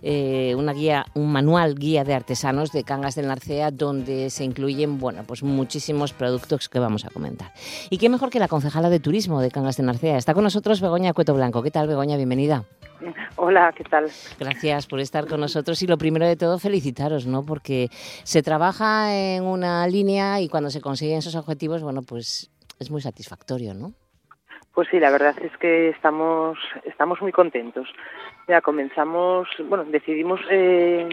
[0.00, 4.98] eh, una guía, un manual guía de artesanos de Cangas del Narcea donde se incluyen,
[4.98, 7.52] bueno, pues muchísimos productos que vamos a comentar.
[7.90, 10.16] Y qué mejor que la concejala de turismo de Cangas de Narcea.
[10.16, 11.62] Está con nosotros Begoña Begoña Cueto Blanco.
[11.62, 12.16] ¿Qué tal, Begoña?
[12.16, 12.64] Bienvenida.
[13.36, 14.04] Hola, ¿qué tal?
[14.38, 17.44] Gracias por estar con nosotros y lo primero de todo felicitaros, ¿no?
[17.44, 22.90] Porque se trabaja en una línea y cuando se consiguen esos objetivos, bueno, pues es
[22.90, 23.92] muy satisfactorio, ¿no?
[24.72, 27.88] Pues sí, la verdad es que estamos estamos muy contentos.
[28.46, 31.08] Ya comenzamos, bueno, decidimos eh,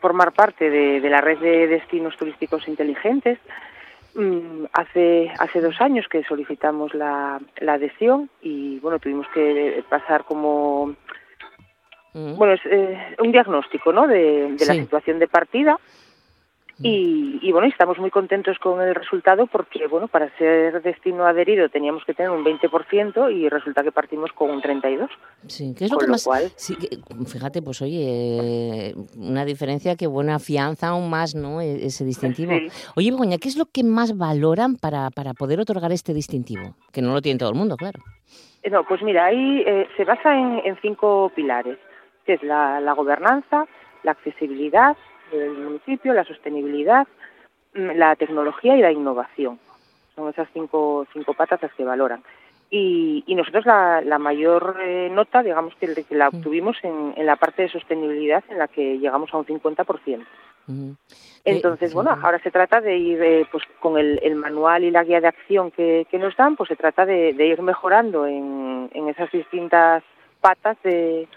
[0.00, 3.38] formar parte de, de la red de destinos turísticos inteligentes
[4.72, 10.94] hace hace dos años que solicitamos la, la adhesión y bueno tuvimos que pasar como
[12.14, 12.36] mm.
[12.36, 15.78] bueno es eh, un diagnóstico no de, de la situación de partida
[16.78, 21.70] y, y, bueno, estamos muy contentos con el resultado porque, bueno, para ser destino adherido
[21.70, 25.08] teníamos que tener un 20% y resulta que partimos con un 32%.
[25.46, 26.28] Sí, ¿qué es lo que más?
[26.56, 26.76] Sí,
[27.26, 31.62] fíjate, pues oye, una diferencia que buena fianza aún más, ¿no?
[31.62, 32.52] E, ese distintivo.
[32.94, 36.76] Oye, Begoña, ¿qué es lo que más valoran para, para poder otorgar este distintivo?
[36.92, 38.00] Que no lo tiene todo el mundo, claro.
[38.62, 41.78] Eh, no, pues mira, ahí eh, se basa en, en, cinco pilares,
[42.26, 43.66] que es la, la gobernanza,
[44.02, 44.96] la accesibilidad,
[45.30, 47.06] del municipio, la sostenibilidad,
[47.74, 49.58] mm, la tecnología y la innovación.
[50.14, 52.22] Son esas cinco, cinco patas las que valoran.
[52.68, 56.36] Y, y nosotros la, la mayor eh, nota, digamos que, la mm.
[56.36, 60.24] obtuvimos en, en, la parte de sostenibilidad, en la que llegamos a un 50%.
[61.44, 65.04] Entonces, bueno, ahora se trata de ir, eh, pues con el, el, manual y la
[65.04, 68.90] guía de acción que, que nos dan, pues se trata de, de ir mejorando en,
[68.92, 70.02] en esas distintas
[70.40, 71.28] patas de,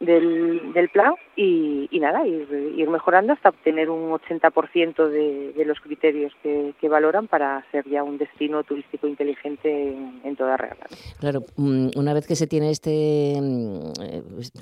[0.00, 5.64] del, del plan y, y nada, ir, ir, mejorando hasta obtener un 80% de, de
[5.66, 10.56] los criterios que, que, valoran para ser ya un destino turístico inteligente en, en toda
[10.56, 10.86] regla.
[11.18, 13.92] Claro, mm, una vez que se tiene este, mm,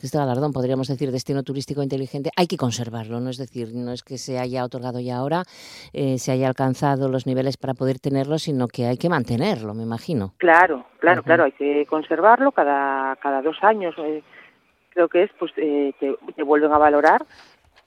[0.02, 3.30] este galardón, podríamos decir destino turístico inteligente, hay que conservarlo, ¿no?
[3.30, 5.44] Es decir, no es que se haya otorgado ya ahora,
[5.92, 9.84] eh, se haya alcanzado los niveles para poder tenerlo, sino que hay que mantenerlo, me
[9.84, 10.34] imagino.
[10.38, 13.94] Claro, claro, claro, hay que conservarlo cada, cada dos años.
[13.98, 14.22] Eh,
[14.98, 17.24] creo que es pues eh, que te vuelven a valorar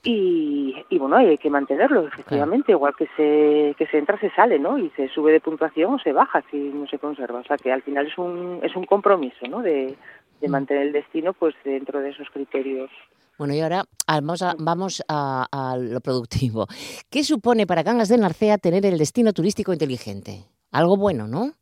[0.01, 4.57] y, y bueno hay que mantenerlo efectivamente igual que se que se entra se sale
[4.57, 7.57] no y se sube de puntuación o se baja si no se conserva o sea
[7.57, 9.93] que al final es un es un compromiso no de,
[10.39, 10.51] de mm.
[10.51, 12.89] mantener el destino pues dentro de esos criterios
[13.37, 16.67] bueno, y ahora vamos a, vamos a, a lo productivo.
[17.09, 20.43] ¿Qué supone para Cangas de Narcea tener el destino turístico inteligente?
[20.71, 21.53] Algo bueno, ¿no?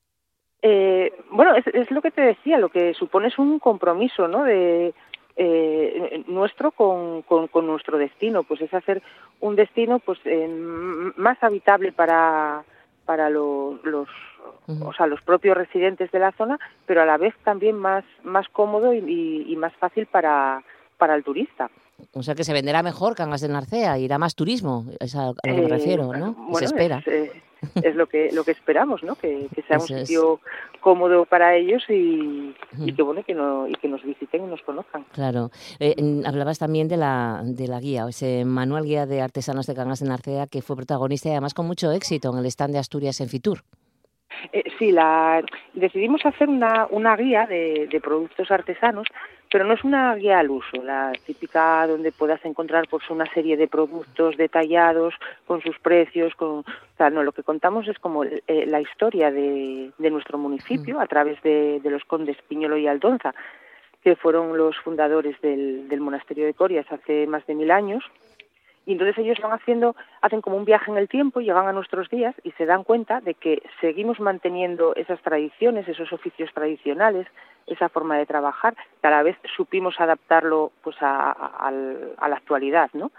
[0.61, 4.43] Eh, bueno, es, es, lo que te decía, lo que supone es un compromiso, ¿no?
[4.43, 4.93] De,
[5.41, 9.01] eh, nuestro con, con, con, nuestro destino, pues es hacer
[9.39, 10.47] un destino pues eh,
[11.15, 12.63] más habitable para,
[13.05, 14.09] para lo, los
[14.67, 14.89] uh -huh.
[14.89, 18.49] o sea, los propios residentes de la zona, pero a la vez también más, más
[18.49, 20.61] cómodo y, y, y más fácil para,
[20.97, 21.69] para el turista.
[22.13, 25.35] O sea que se venderá mejor Cangas de Narcea, irá más turismo, es a, lo
[25.35, 26.33] que me refiero, ¿no?
[26.33, 26.97] Bueno, se espera.
[26.99, 27.43] Es, eh,
[27.83, 29.15] es lo que lo que esperamos, ¿no?
[29.15, 30.81] Que, que sea Eso un sitio es.
[30.81, 34.61] cómodo para ellos y, y, que bueno que no y que nos visiten y nos
[34.61, 35.05] conozcan.
[35.13, 35.49] Claro.
[35.79, 35.95] Eh,
[36.25, 40.09] hablabas también de la de la guía, ese manual guía de artesanos de Cangas de
[40.09, 43.29] Narcea que fue protagonista y además con mucho éxito en el stand de Asturias en
[43.29, 43.59] Fitur.
[44.53, 45.43] Eh, sí, la,
[45.73, 49.07] decidimos hacer una, una guía de, de productos artesanos
[49.51, 53.57] pero no es una guía al uso, la típica donde puedas encontrar pues una serie
[53.57, 55.15] de productos detallados
[55.47, 56.65] con sus precios, con, o
[56.97, 61.01] sea, no, lo que contamos es como eh, la historia de, de nuestro municipio mm.
[61.01, 63.33] a través de, de los condes Piñolo y Aldonza,
[64.03, 68.03] que fueron los fundadores del, del monasterio de Corias hace más de mil años
[68.89, 72.09] y entonces ellos van haciendo, hacen como un viaje en el tiempo, llegan a nuestros
[72.09, 77.27] días y se dan cuenta de que seguimos manteniendo esas tradiciones, esos oficios tradicionales,
[77.67, 83.11] esa forma de trabajar, cada vez supimos adaptarlo pues a, a, a la actualidad, ¿no?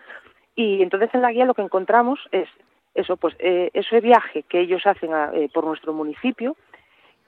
[0.56, 2.48] Y entonces en la guía lo que encontramos es
[2.94, 6.56] eso, pues eh, ese viaje que ellos hacen a, eh, por nuestro municipio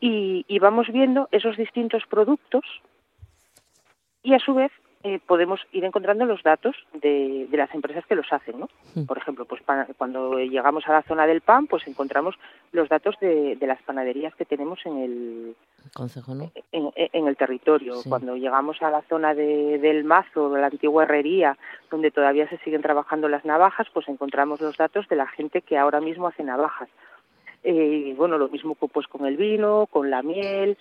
[0.00, 2.64] y vamos viendo esos distintos productos
[4.24, 4.72] y a su vez
[5.04, 8.68] eh, podemos ir encontrando los datos de, de, las empresas que los hacen, ¿no?
[8.94, 9.04] Mm.
[9.04, 12.36] Por ejemplo, pues pa, cuando llegamos a la zona del pan, pues encontramos
[12.72, 15.56] los datos de, de las panaderías que tenemos en el
[15.94, 16.50] Consejo, ¿no?
[16.70, 17.96] En, en el territorio.
[17.96, 18.08] Sí.
[18.08, 21.58] Cuando llegamos a la zona de, del Mazo, de la antigua herrería,
[21.90, 25.76] donde todavía se siguen trabajando las navajas, pues encontramos los datos de la gente que
[25.76, 26.88] ahora mismo hace navajas.
[27.64, 30.78] Eh, bueno, lo mismo pues con el vino, con la miel,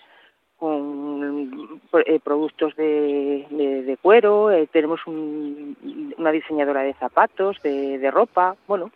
[0.62, 5.76] con eh, productos de, de, de cuero, eh, tenemos un,
[6.16, 8.92] una diseñadora de zapatos, de, de, ropa, bueno.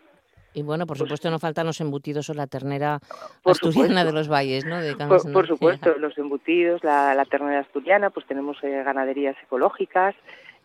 [0.54, 3.00] Y bueno, por pues, supuesto no faltan los embutidos o la ternera
[3.44, 4.04] asturiana supuesto.
[4.06, 4.80] de los valles, ¿no?
[4.80, 10.14] De por, por, supuesto, los embutidos, la, la, ternera asturiana, pues tenemos eh, ganaderías ecológicas,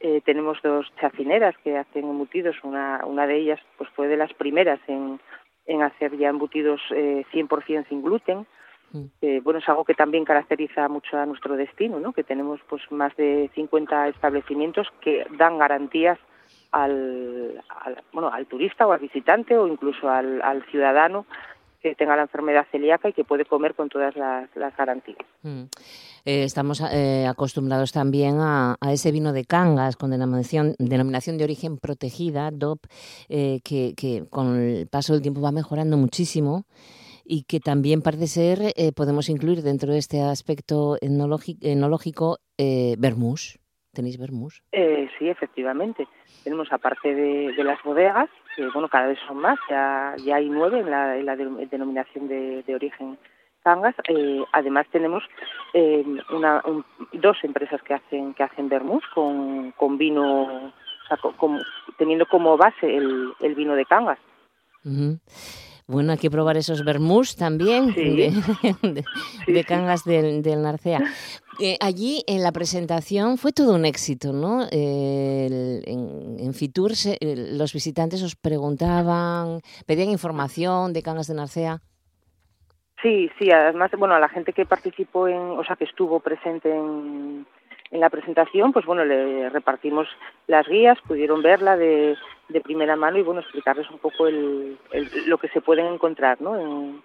[0.01, 4.31] eh, tenemos dos chacineras que hacen embutidos, una, una de ellas pues fue de las
[4.35, 5.19] primeras en,
[5.65, 8.45] en hacer ya embutidos eh, 100% sin gluten,
[8.93, 9.43] Mm.
[9.43, 12.13] bueno, es algo que también caracteriza mucho a nuestro destino, ¿no?
[12.13, 16.19] Que tenemos pues más de 50 establecimientos que dan garantías
[16.71, 17.61] al,
[18.13, 21.25] bueno, al turista o al visitante o incluso al, al ciudadano
[21.81, 25.17] que tenga la enfermedad celíaca y que puede comer con todas las, garantías.
[25.41, 25.63] Mm.
[26.25, 31.77] Eh, estamos eh, acostumbrados también a, ese vino de Cangas con denominación, denominación de origen
[31.77, 32.85] protegida, DOP,
[33.29, 36.65] eh, que, que, con el paso del tiempo va mejorando muchísimo
[37.25, 42.95] y que también parece ser, podemos incluir dentro de este aspecto enológico, eh,
[43.93, 44.63] ¿Tenéis vermús?
[45.19, 46.07] sí, efectivamente.
[46.43, 50.49] Tenemos, aparte de, de las bodegas, que bueno, cada vez son más, ya, ya hay
[50.49, 53.17] nueve en la, en la denominación de, de, origen
[53.63, 53.95] Cangas.
[54.07, 55.23] Eh, además tenemos
[55.73, 56.63] eh, una,
[57.13, 60.73] dos empresas que hacen que hacen vermús con, con vino, o
[61.07, 61.61] sea, con,
[61.97, 64.19] teniendo como base el, el vino de Cangas.
[65.91, 71.01] Bueno, hay que probar esos vermús también de, Cangas del, del Narcea.
[71.59, 74.65] Eh, allí en la presentación fue todo un éxito, ¿no?
[74.71, 81.81] en, Fitur los visitantes os preguntaban, pedían información de Cangas de Narcea.
[83.03, 86.73] Sí, sí, además, bueno, a la gente que participó en, o sea, que estuvo presente
[86.73, 87.45] en,
[87.91, 90.07] en la presentación, pues bueno, le repartimos
[90.47, 92.17] las guías, pudieron verla de,
[92.49, 94.77] de primera mano y bueno, explicarles un poco el,
[95.27, 96.57] lo que se pueden encontrar, ¿no?
[96.57, 97.03] En,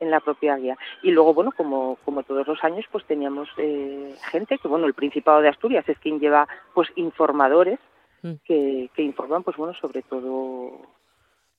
[0.00, 0.78] en la propia guía.
[1.02, 4.94] Y luego, bueno, como, como todos los años, pues teníamos eh, gente que, bueno, el
[4.94, 7.80] Principado de Asturias es quien lleva, pues, informadores
[8.22, 8.34] mm.
[8.44, 10.72] que, que informan, pues, bueno, sobre todo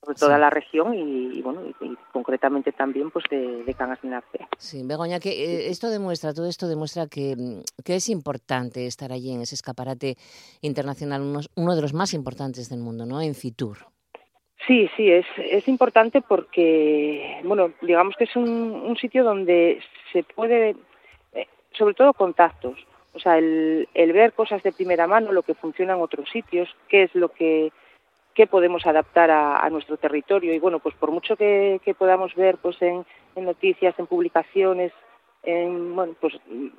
[0.00, 4.48] sobre toda la región y, bueno y, concretamente también pues de, de Cangas de Narcea.
[4.58, 9.12] Sí, Begoña, que eh, esto demuestra, todo esto demuestra que, mm, que, es importante estar
[9.12, 10.16] allí en ese escaparate
[10.62, 13.20] internacional, uno, uno de los más importantes del mundo, ¿no?
[13.20, 13.78] En Fitur.
[14.66, 19.80] Sí, sí, es, es importante porque, bueno, digamos que es un, un sitio donde
[20.12, 20.76] se puede,
[21.32, 22.78] eh, sobre todo contactos,
[23.12, 26.68] o sea, el, el ver cosas de primera mano, lo que funciona en otros sitios,
[26.88, 27.72] qué es lo que
[28.34, 32.58] qué podemos adaptar a, a, nuestro territorio y bueno pues por mucho que, podamos ver
[32.58, 33.04] pues en,
[33.36, 34.92] en, noticias en publicaciones
[35.42, 36.34] en, bueno pues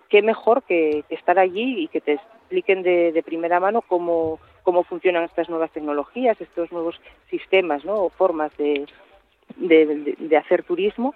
[0.09, 4.83] qué mejor que, estar allí y que te expliquen de, de primera mano cómo cómo
[4.83, 6.99] funcionan estas nuevas tecnologías, estos nuevos
[7.29, 7.95] sistemas ¿no?
[7.95, 8.85] o formas de,
[9.57, 11.15] de, de hacer turismo.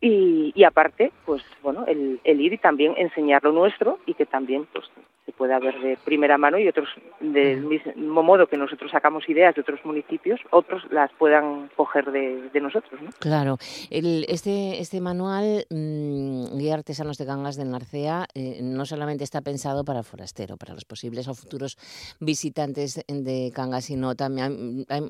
[0.00, 4.26] Y, y, aparte, pues bueno, el, el, ir y también enseñar lo nuestro y que
[4.26, 4.84] también pues
[5.26, 6.88] se puede haber de primera mano y otros
[7.20, 12.50] del mismo modo que nosotros sacamos ideas de otros municipios, otros las puedan coger de,
[12.52, 13.00] de nosotros.
[13.00, 13.10] ¿no?
[13.18, 13.56] Claro.
[13.90, 19.40] El, este, este manual mmm, Guía Artesanos de Cangas del Narcea eh, no solamente está
[19.40, 21.78] pensado para forastero, para los posibles o futuros
[22.20, 25.02] visitantes de Cangas, sino también hay,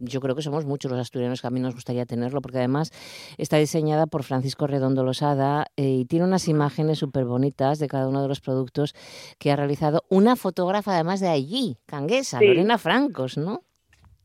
[0.00, 2.90] yo creo que somos muchos los asturianos que a mí nos gustaría tenerlo, porque además
[3.38, 8.08] está diseñada por Francisco Redondo Losada eh, y tiene unas imágenes súper bonitas de cada
[8.08, 8.94] uno de los productos
[9.38, 13.62] que ha realizado una fotógrafa además de allí, canguesa, Lorena Francos, ¿no?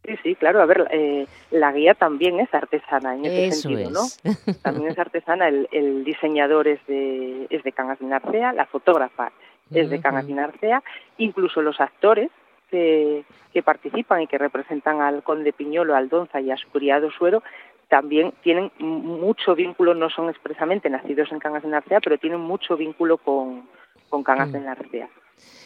[0.06, 0.62] Sí, sí, claro.
[0.62, 4.02] A ver, eh, la guía también es artesana en ese sentido, ¿no?
[4.62, 5.48] También es artesana.
[5.48, 9.32] El, el, diseñador es de, es de Cangas de Narcea, la fotógrafa
[9.72, 10.84] es de Cangas de Narcea,
[11.18, 12.30] incluso los actores
[12.70, 17.10] que, que, participan y que representan al conde Piñolo, al Donza y a su criado
[17.10, 17.42] Suero
[17.88, 22.78] también tienen mucho vínculo, no son expresamente nacidos en Cangas de Narcea, pero tienen mucho
[22.78, 23.68] vínculo con,
[24.10, 24.52] con Cangas mm.
[24.52, 25.10] de Narcea.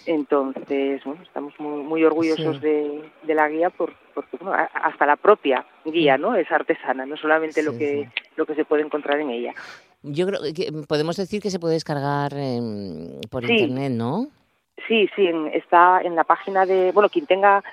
[0.05, 2.61] Entonces, bueno, estamos muy, muy orgullosos sí.
[2.61, 6.35] de, de, la guía por, porque bueno, hasta la propia guía, ¿no?
[6.35, 8.21] Es artesana, no solamente sí, lo que sí.
[8.35, 9.53] lo que se puede encontrar en ella.
[10.01, 14.27] Yo creo que podemos decir que se puede descargar en, por internet, ¿no?
[14.87, 17.63] Sí, sí, en, está en la página de, bueno, quien tenga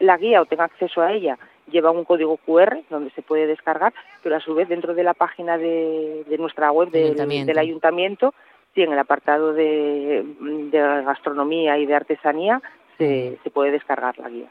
[0.00, 1.38] la guía o tenga acceso a ella
[1.70, 3.92] lleva un código QR donde se puede descargar,
[4.22, 7.46] pero a su vez dentro de la página de, de nuestra web del ayuntamiento.
[7.46, 8.34] del ayuntamiento
[8.76, 10.24] sí, en el apartado de,
[10.70, 12.62] de gastronomía y de artesanía
[12.98, 14.48] se, se, puede descargar la guía.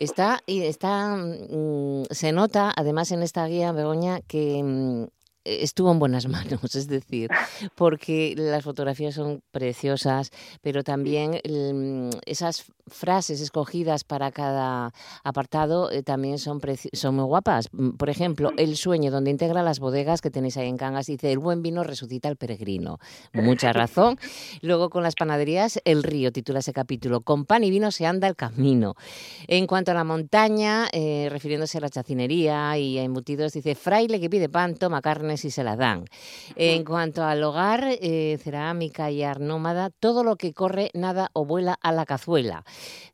[0.00, 5.04] Está, está, mm, se nota, además en esta guía, Begoña, que mm,
[5.44, 7.30] estuvo en buenas manos, es decir,
[7.74, 10.30] porque las fotografías son preciosas,
[10.62, 11.40] pero también
[12.26, 16.60] esas frases escogidas para cada apartado eh, también son,
[16.92, 17.68] son muy guapas.
[17.72, 21.30] Mm, por ejemplo, El sueño, donde integra las bodegas que tenéis ahí en Cangas, dice,
[21.32, 22.98] el buen vino resucita al peregrino.
[23.32, 24.18] Mucha razón.
[24.62, 28.28] Luego con las panaderías, El río, titula ese capítulo, con pan y vino se anda
[28.28, 28.94] el camino.
[29.46, 34.20] En cuanto a la montaña, eh, refiriéndose a la chacinería y a embutidos, dice, fraile
[34.20, 36.04] que pide pan, toma carne carne si se la dan.
[36.56, 41.78] En cuanto al hogar, eh, cerámica y arnómada, todo lo que corre, nada o vuela
[41.82, 42.64] a la cazuela.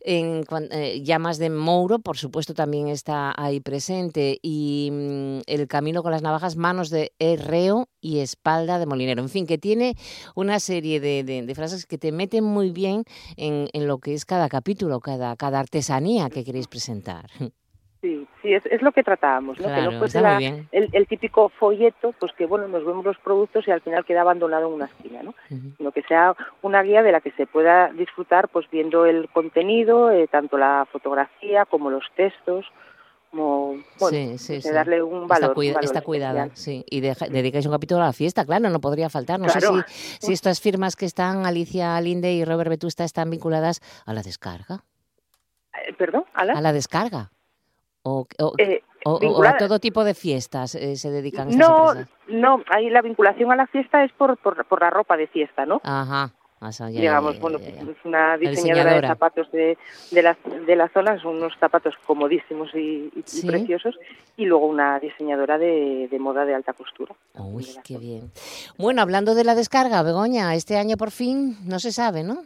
[0.00, 4.38] En, eh, llamas de Mouro, por supuesto, también está ahí presente.
[4.42, 9.22] Y mm, el camino con las navajas, manos de herreo y espalda de molinero.
[9.22, 9.96] En fin, que tiene
[10.34, 13.04] una serie de, frases que te meten muy bien
[13.36, 17.26] en, lo que es cada capítulo, cada, cada artesanía que queréis presentar.
[18.04, 19.74] Sí, sí, es, lo que tratábamos, ¿no?
[19.74, 20.20] que no fuese
[20.72, 24.66] el, típico folleto, pues que bueno, nos vemos los productos y al final queda abandonado
[24.68, 25.34] en una esquina, ¿no?
[25.48, 30.10] Sino que sea una guía de la que se pueda disfrutar, pues viendo el contenido,
[30.10, 32.66] eh, tanto la fotografía como los textos,
[33.30, 35.56] como bueno, sí, pues, darle un valor.
[35.80, 36.84] Está, cuidada, sí.
[36.90, 39.40] Y dedicáis un capítulo a la fiesta, claro, no podría faltar.
[39.40, 43.80] No sé si, si estas firmas que están, Alicia Linde y Robert Vetusta, están vinculadas
[44.04, 44.84] a la descarga.
[45.72, 46.26] Eh, ¿Perdón?
[46.34, 46.52] ¿A la?
[46.52, 47.30] A la descarga
[48.04, 48.26] o,
[48.58, 51.94] eh, a todo tipo de fiestas eh, se dedican estas no,
[52.28, 55.80] No, ahí la vinculación a la fiesta es por, por, la ropa de fiesta, ¿no?
[55.82, 56.30] Ajá.
[56.88, 59.76] Digamos, bueno, es una diseñadora, de zapatos de,
[60.10, 60.34] de, la,
[60.66, 63.10] de la zona, son unos zapatos comodísimos y,
[63.46, 63.98] preciosos,
[64.38, 67.14] y luego una diseñadora de, de, moda de alta costura.
[67.34, 68.30] Uy, qué bien.
[68.78, 72.44] Bueno, hablando de la descarga, Begoña, este año por fin no se sabe, ¿no?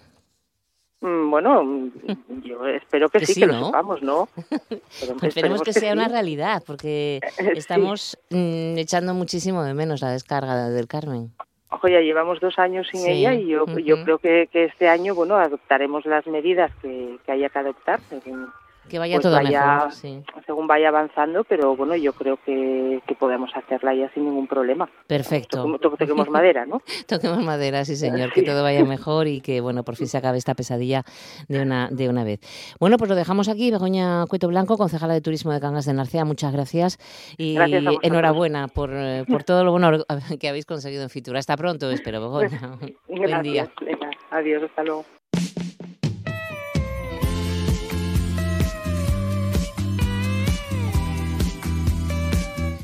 [1.00, 1.90] Mm, bueno,
[2.42, 4.28] yo espero que, sí, que lo sepamos, ¿no?
[5.22, 7.20] esperemos, que, sea una realidad, porque
[7.54, 11.30] estamos mm, echando muchísimo de menos la descarga del Carmen.
[11.70, 15.14] Ojo, ya llevamos dos años sin ella y yo, yo creo que, que, este año,
[15.14, 18.00] bueno, adoptaremos las medidas que, que haya que adoptar.
[18.88, 19.92] Que vaya pues todo mejor,
[20.46, 24.88] según vaya avanzando, pero bueno, yo creo que, que podemos hacerla ya sin ningún problema.
[25.06, 25.78] Perfecto.
[25.78, 26.80] toquemos madera, ¿no?
[27.06, 30.38] toquemos madera, sí señor, que todo vaya mejor y que bueno, por fin se acabe
[30.38, 31.04] esta pesadilla
[31.48, 32.40] de una, de una vez.
[32.80, 36.24] Bueno, pues lo dejamos aquí, Begoña Cueto Blanco, concejala de Turismo de Cangas de Narcea,
[36.24, 36.98] muchas gracias
[37.36, 37.56] y
[38.02, 38.90] enhorabuena por,
[39.28, 40.04] por todo lo bueno
[40.40, 41.38] que habéis conseguido en Fitura.
[41.38, 42.78] Hasta pronto, espero, Begoña.
[43.08, 43.68] Buen día.
[44.30, 45.04] adiós, hasta luego.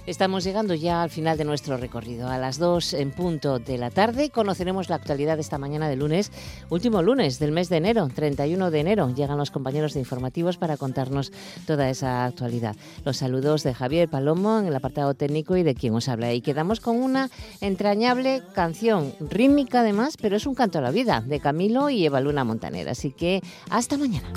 [0.07, 2.29] Estamos llegando ya al final de nuestro recorrido.
[2.29, 5.97] A las 2 en punto de la tarde conoceremos la actualidad de esta mañana de
[5.97, 6.31] lunes,
[6.69, 9.15] último lunes del mes de enero, 31 de enero.
[9.15, 11.33] Llegan los compañeros de informativos para contarnos
[11.67, 12.77] toda esa actualidad.
[13.07, 16.35] Los saludos de Javier Palomo en el apartado técnico y de quien os habla.
[16.35, 17.31] Y quedamos con una
[17.63, 22.21] entrañable canción, rítmica además, pero es un canto a la vida, de Camilo y Eva
[22.21, 22.91] Luna Montaner.
[22.91, 23.41] Así que
[23.71, 24.29] hasta mañana.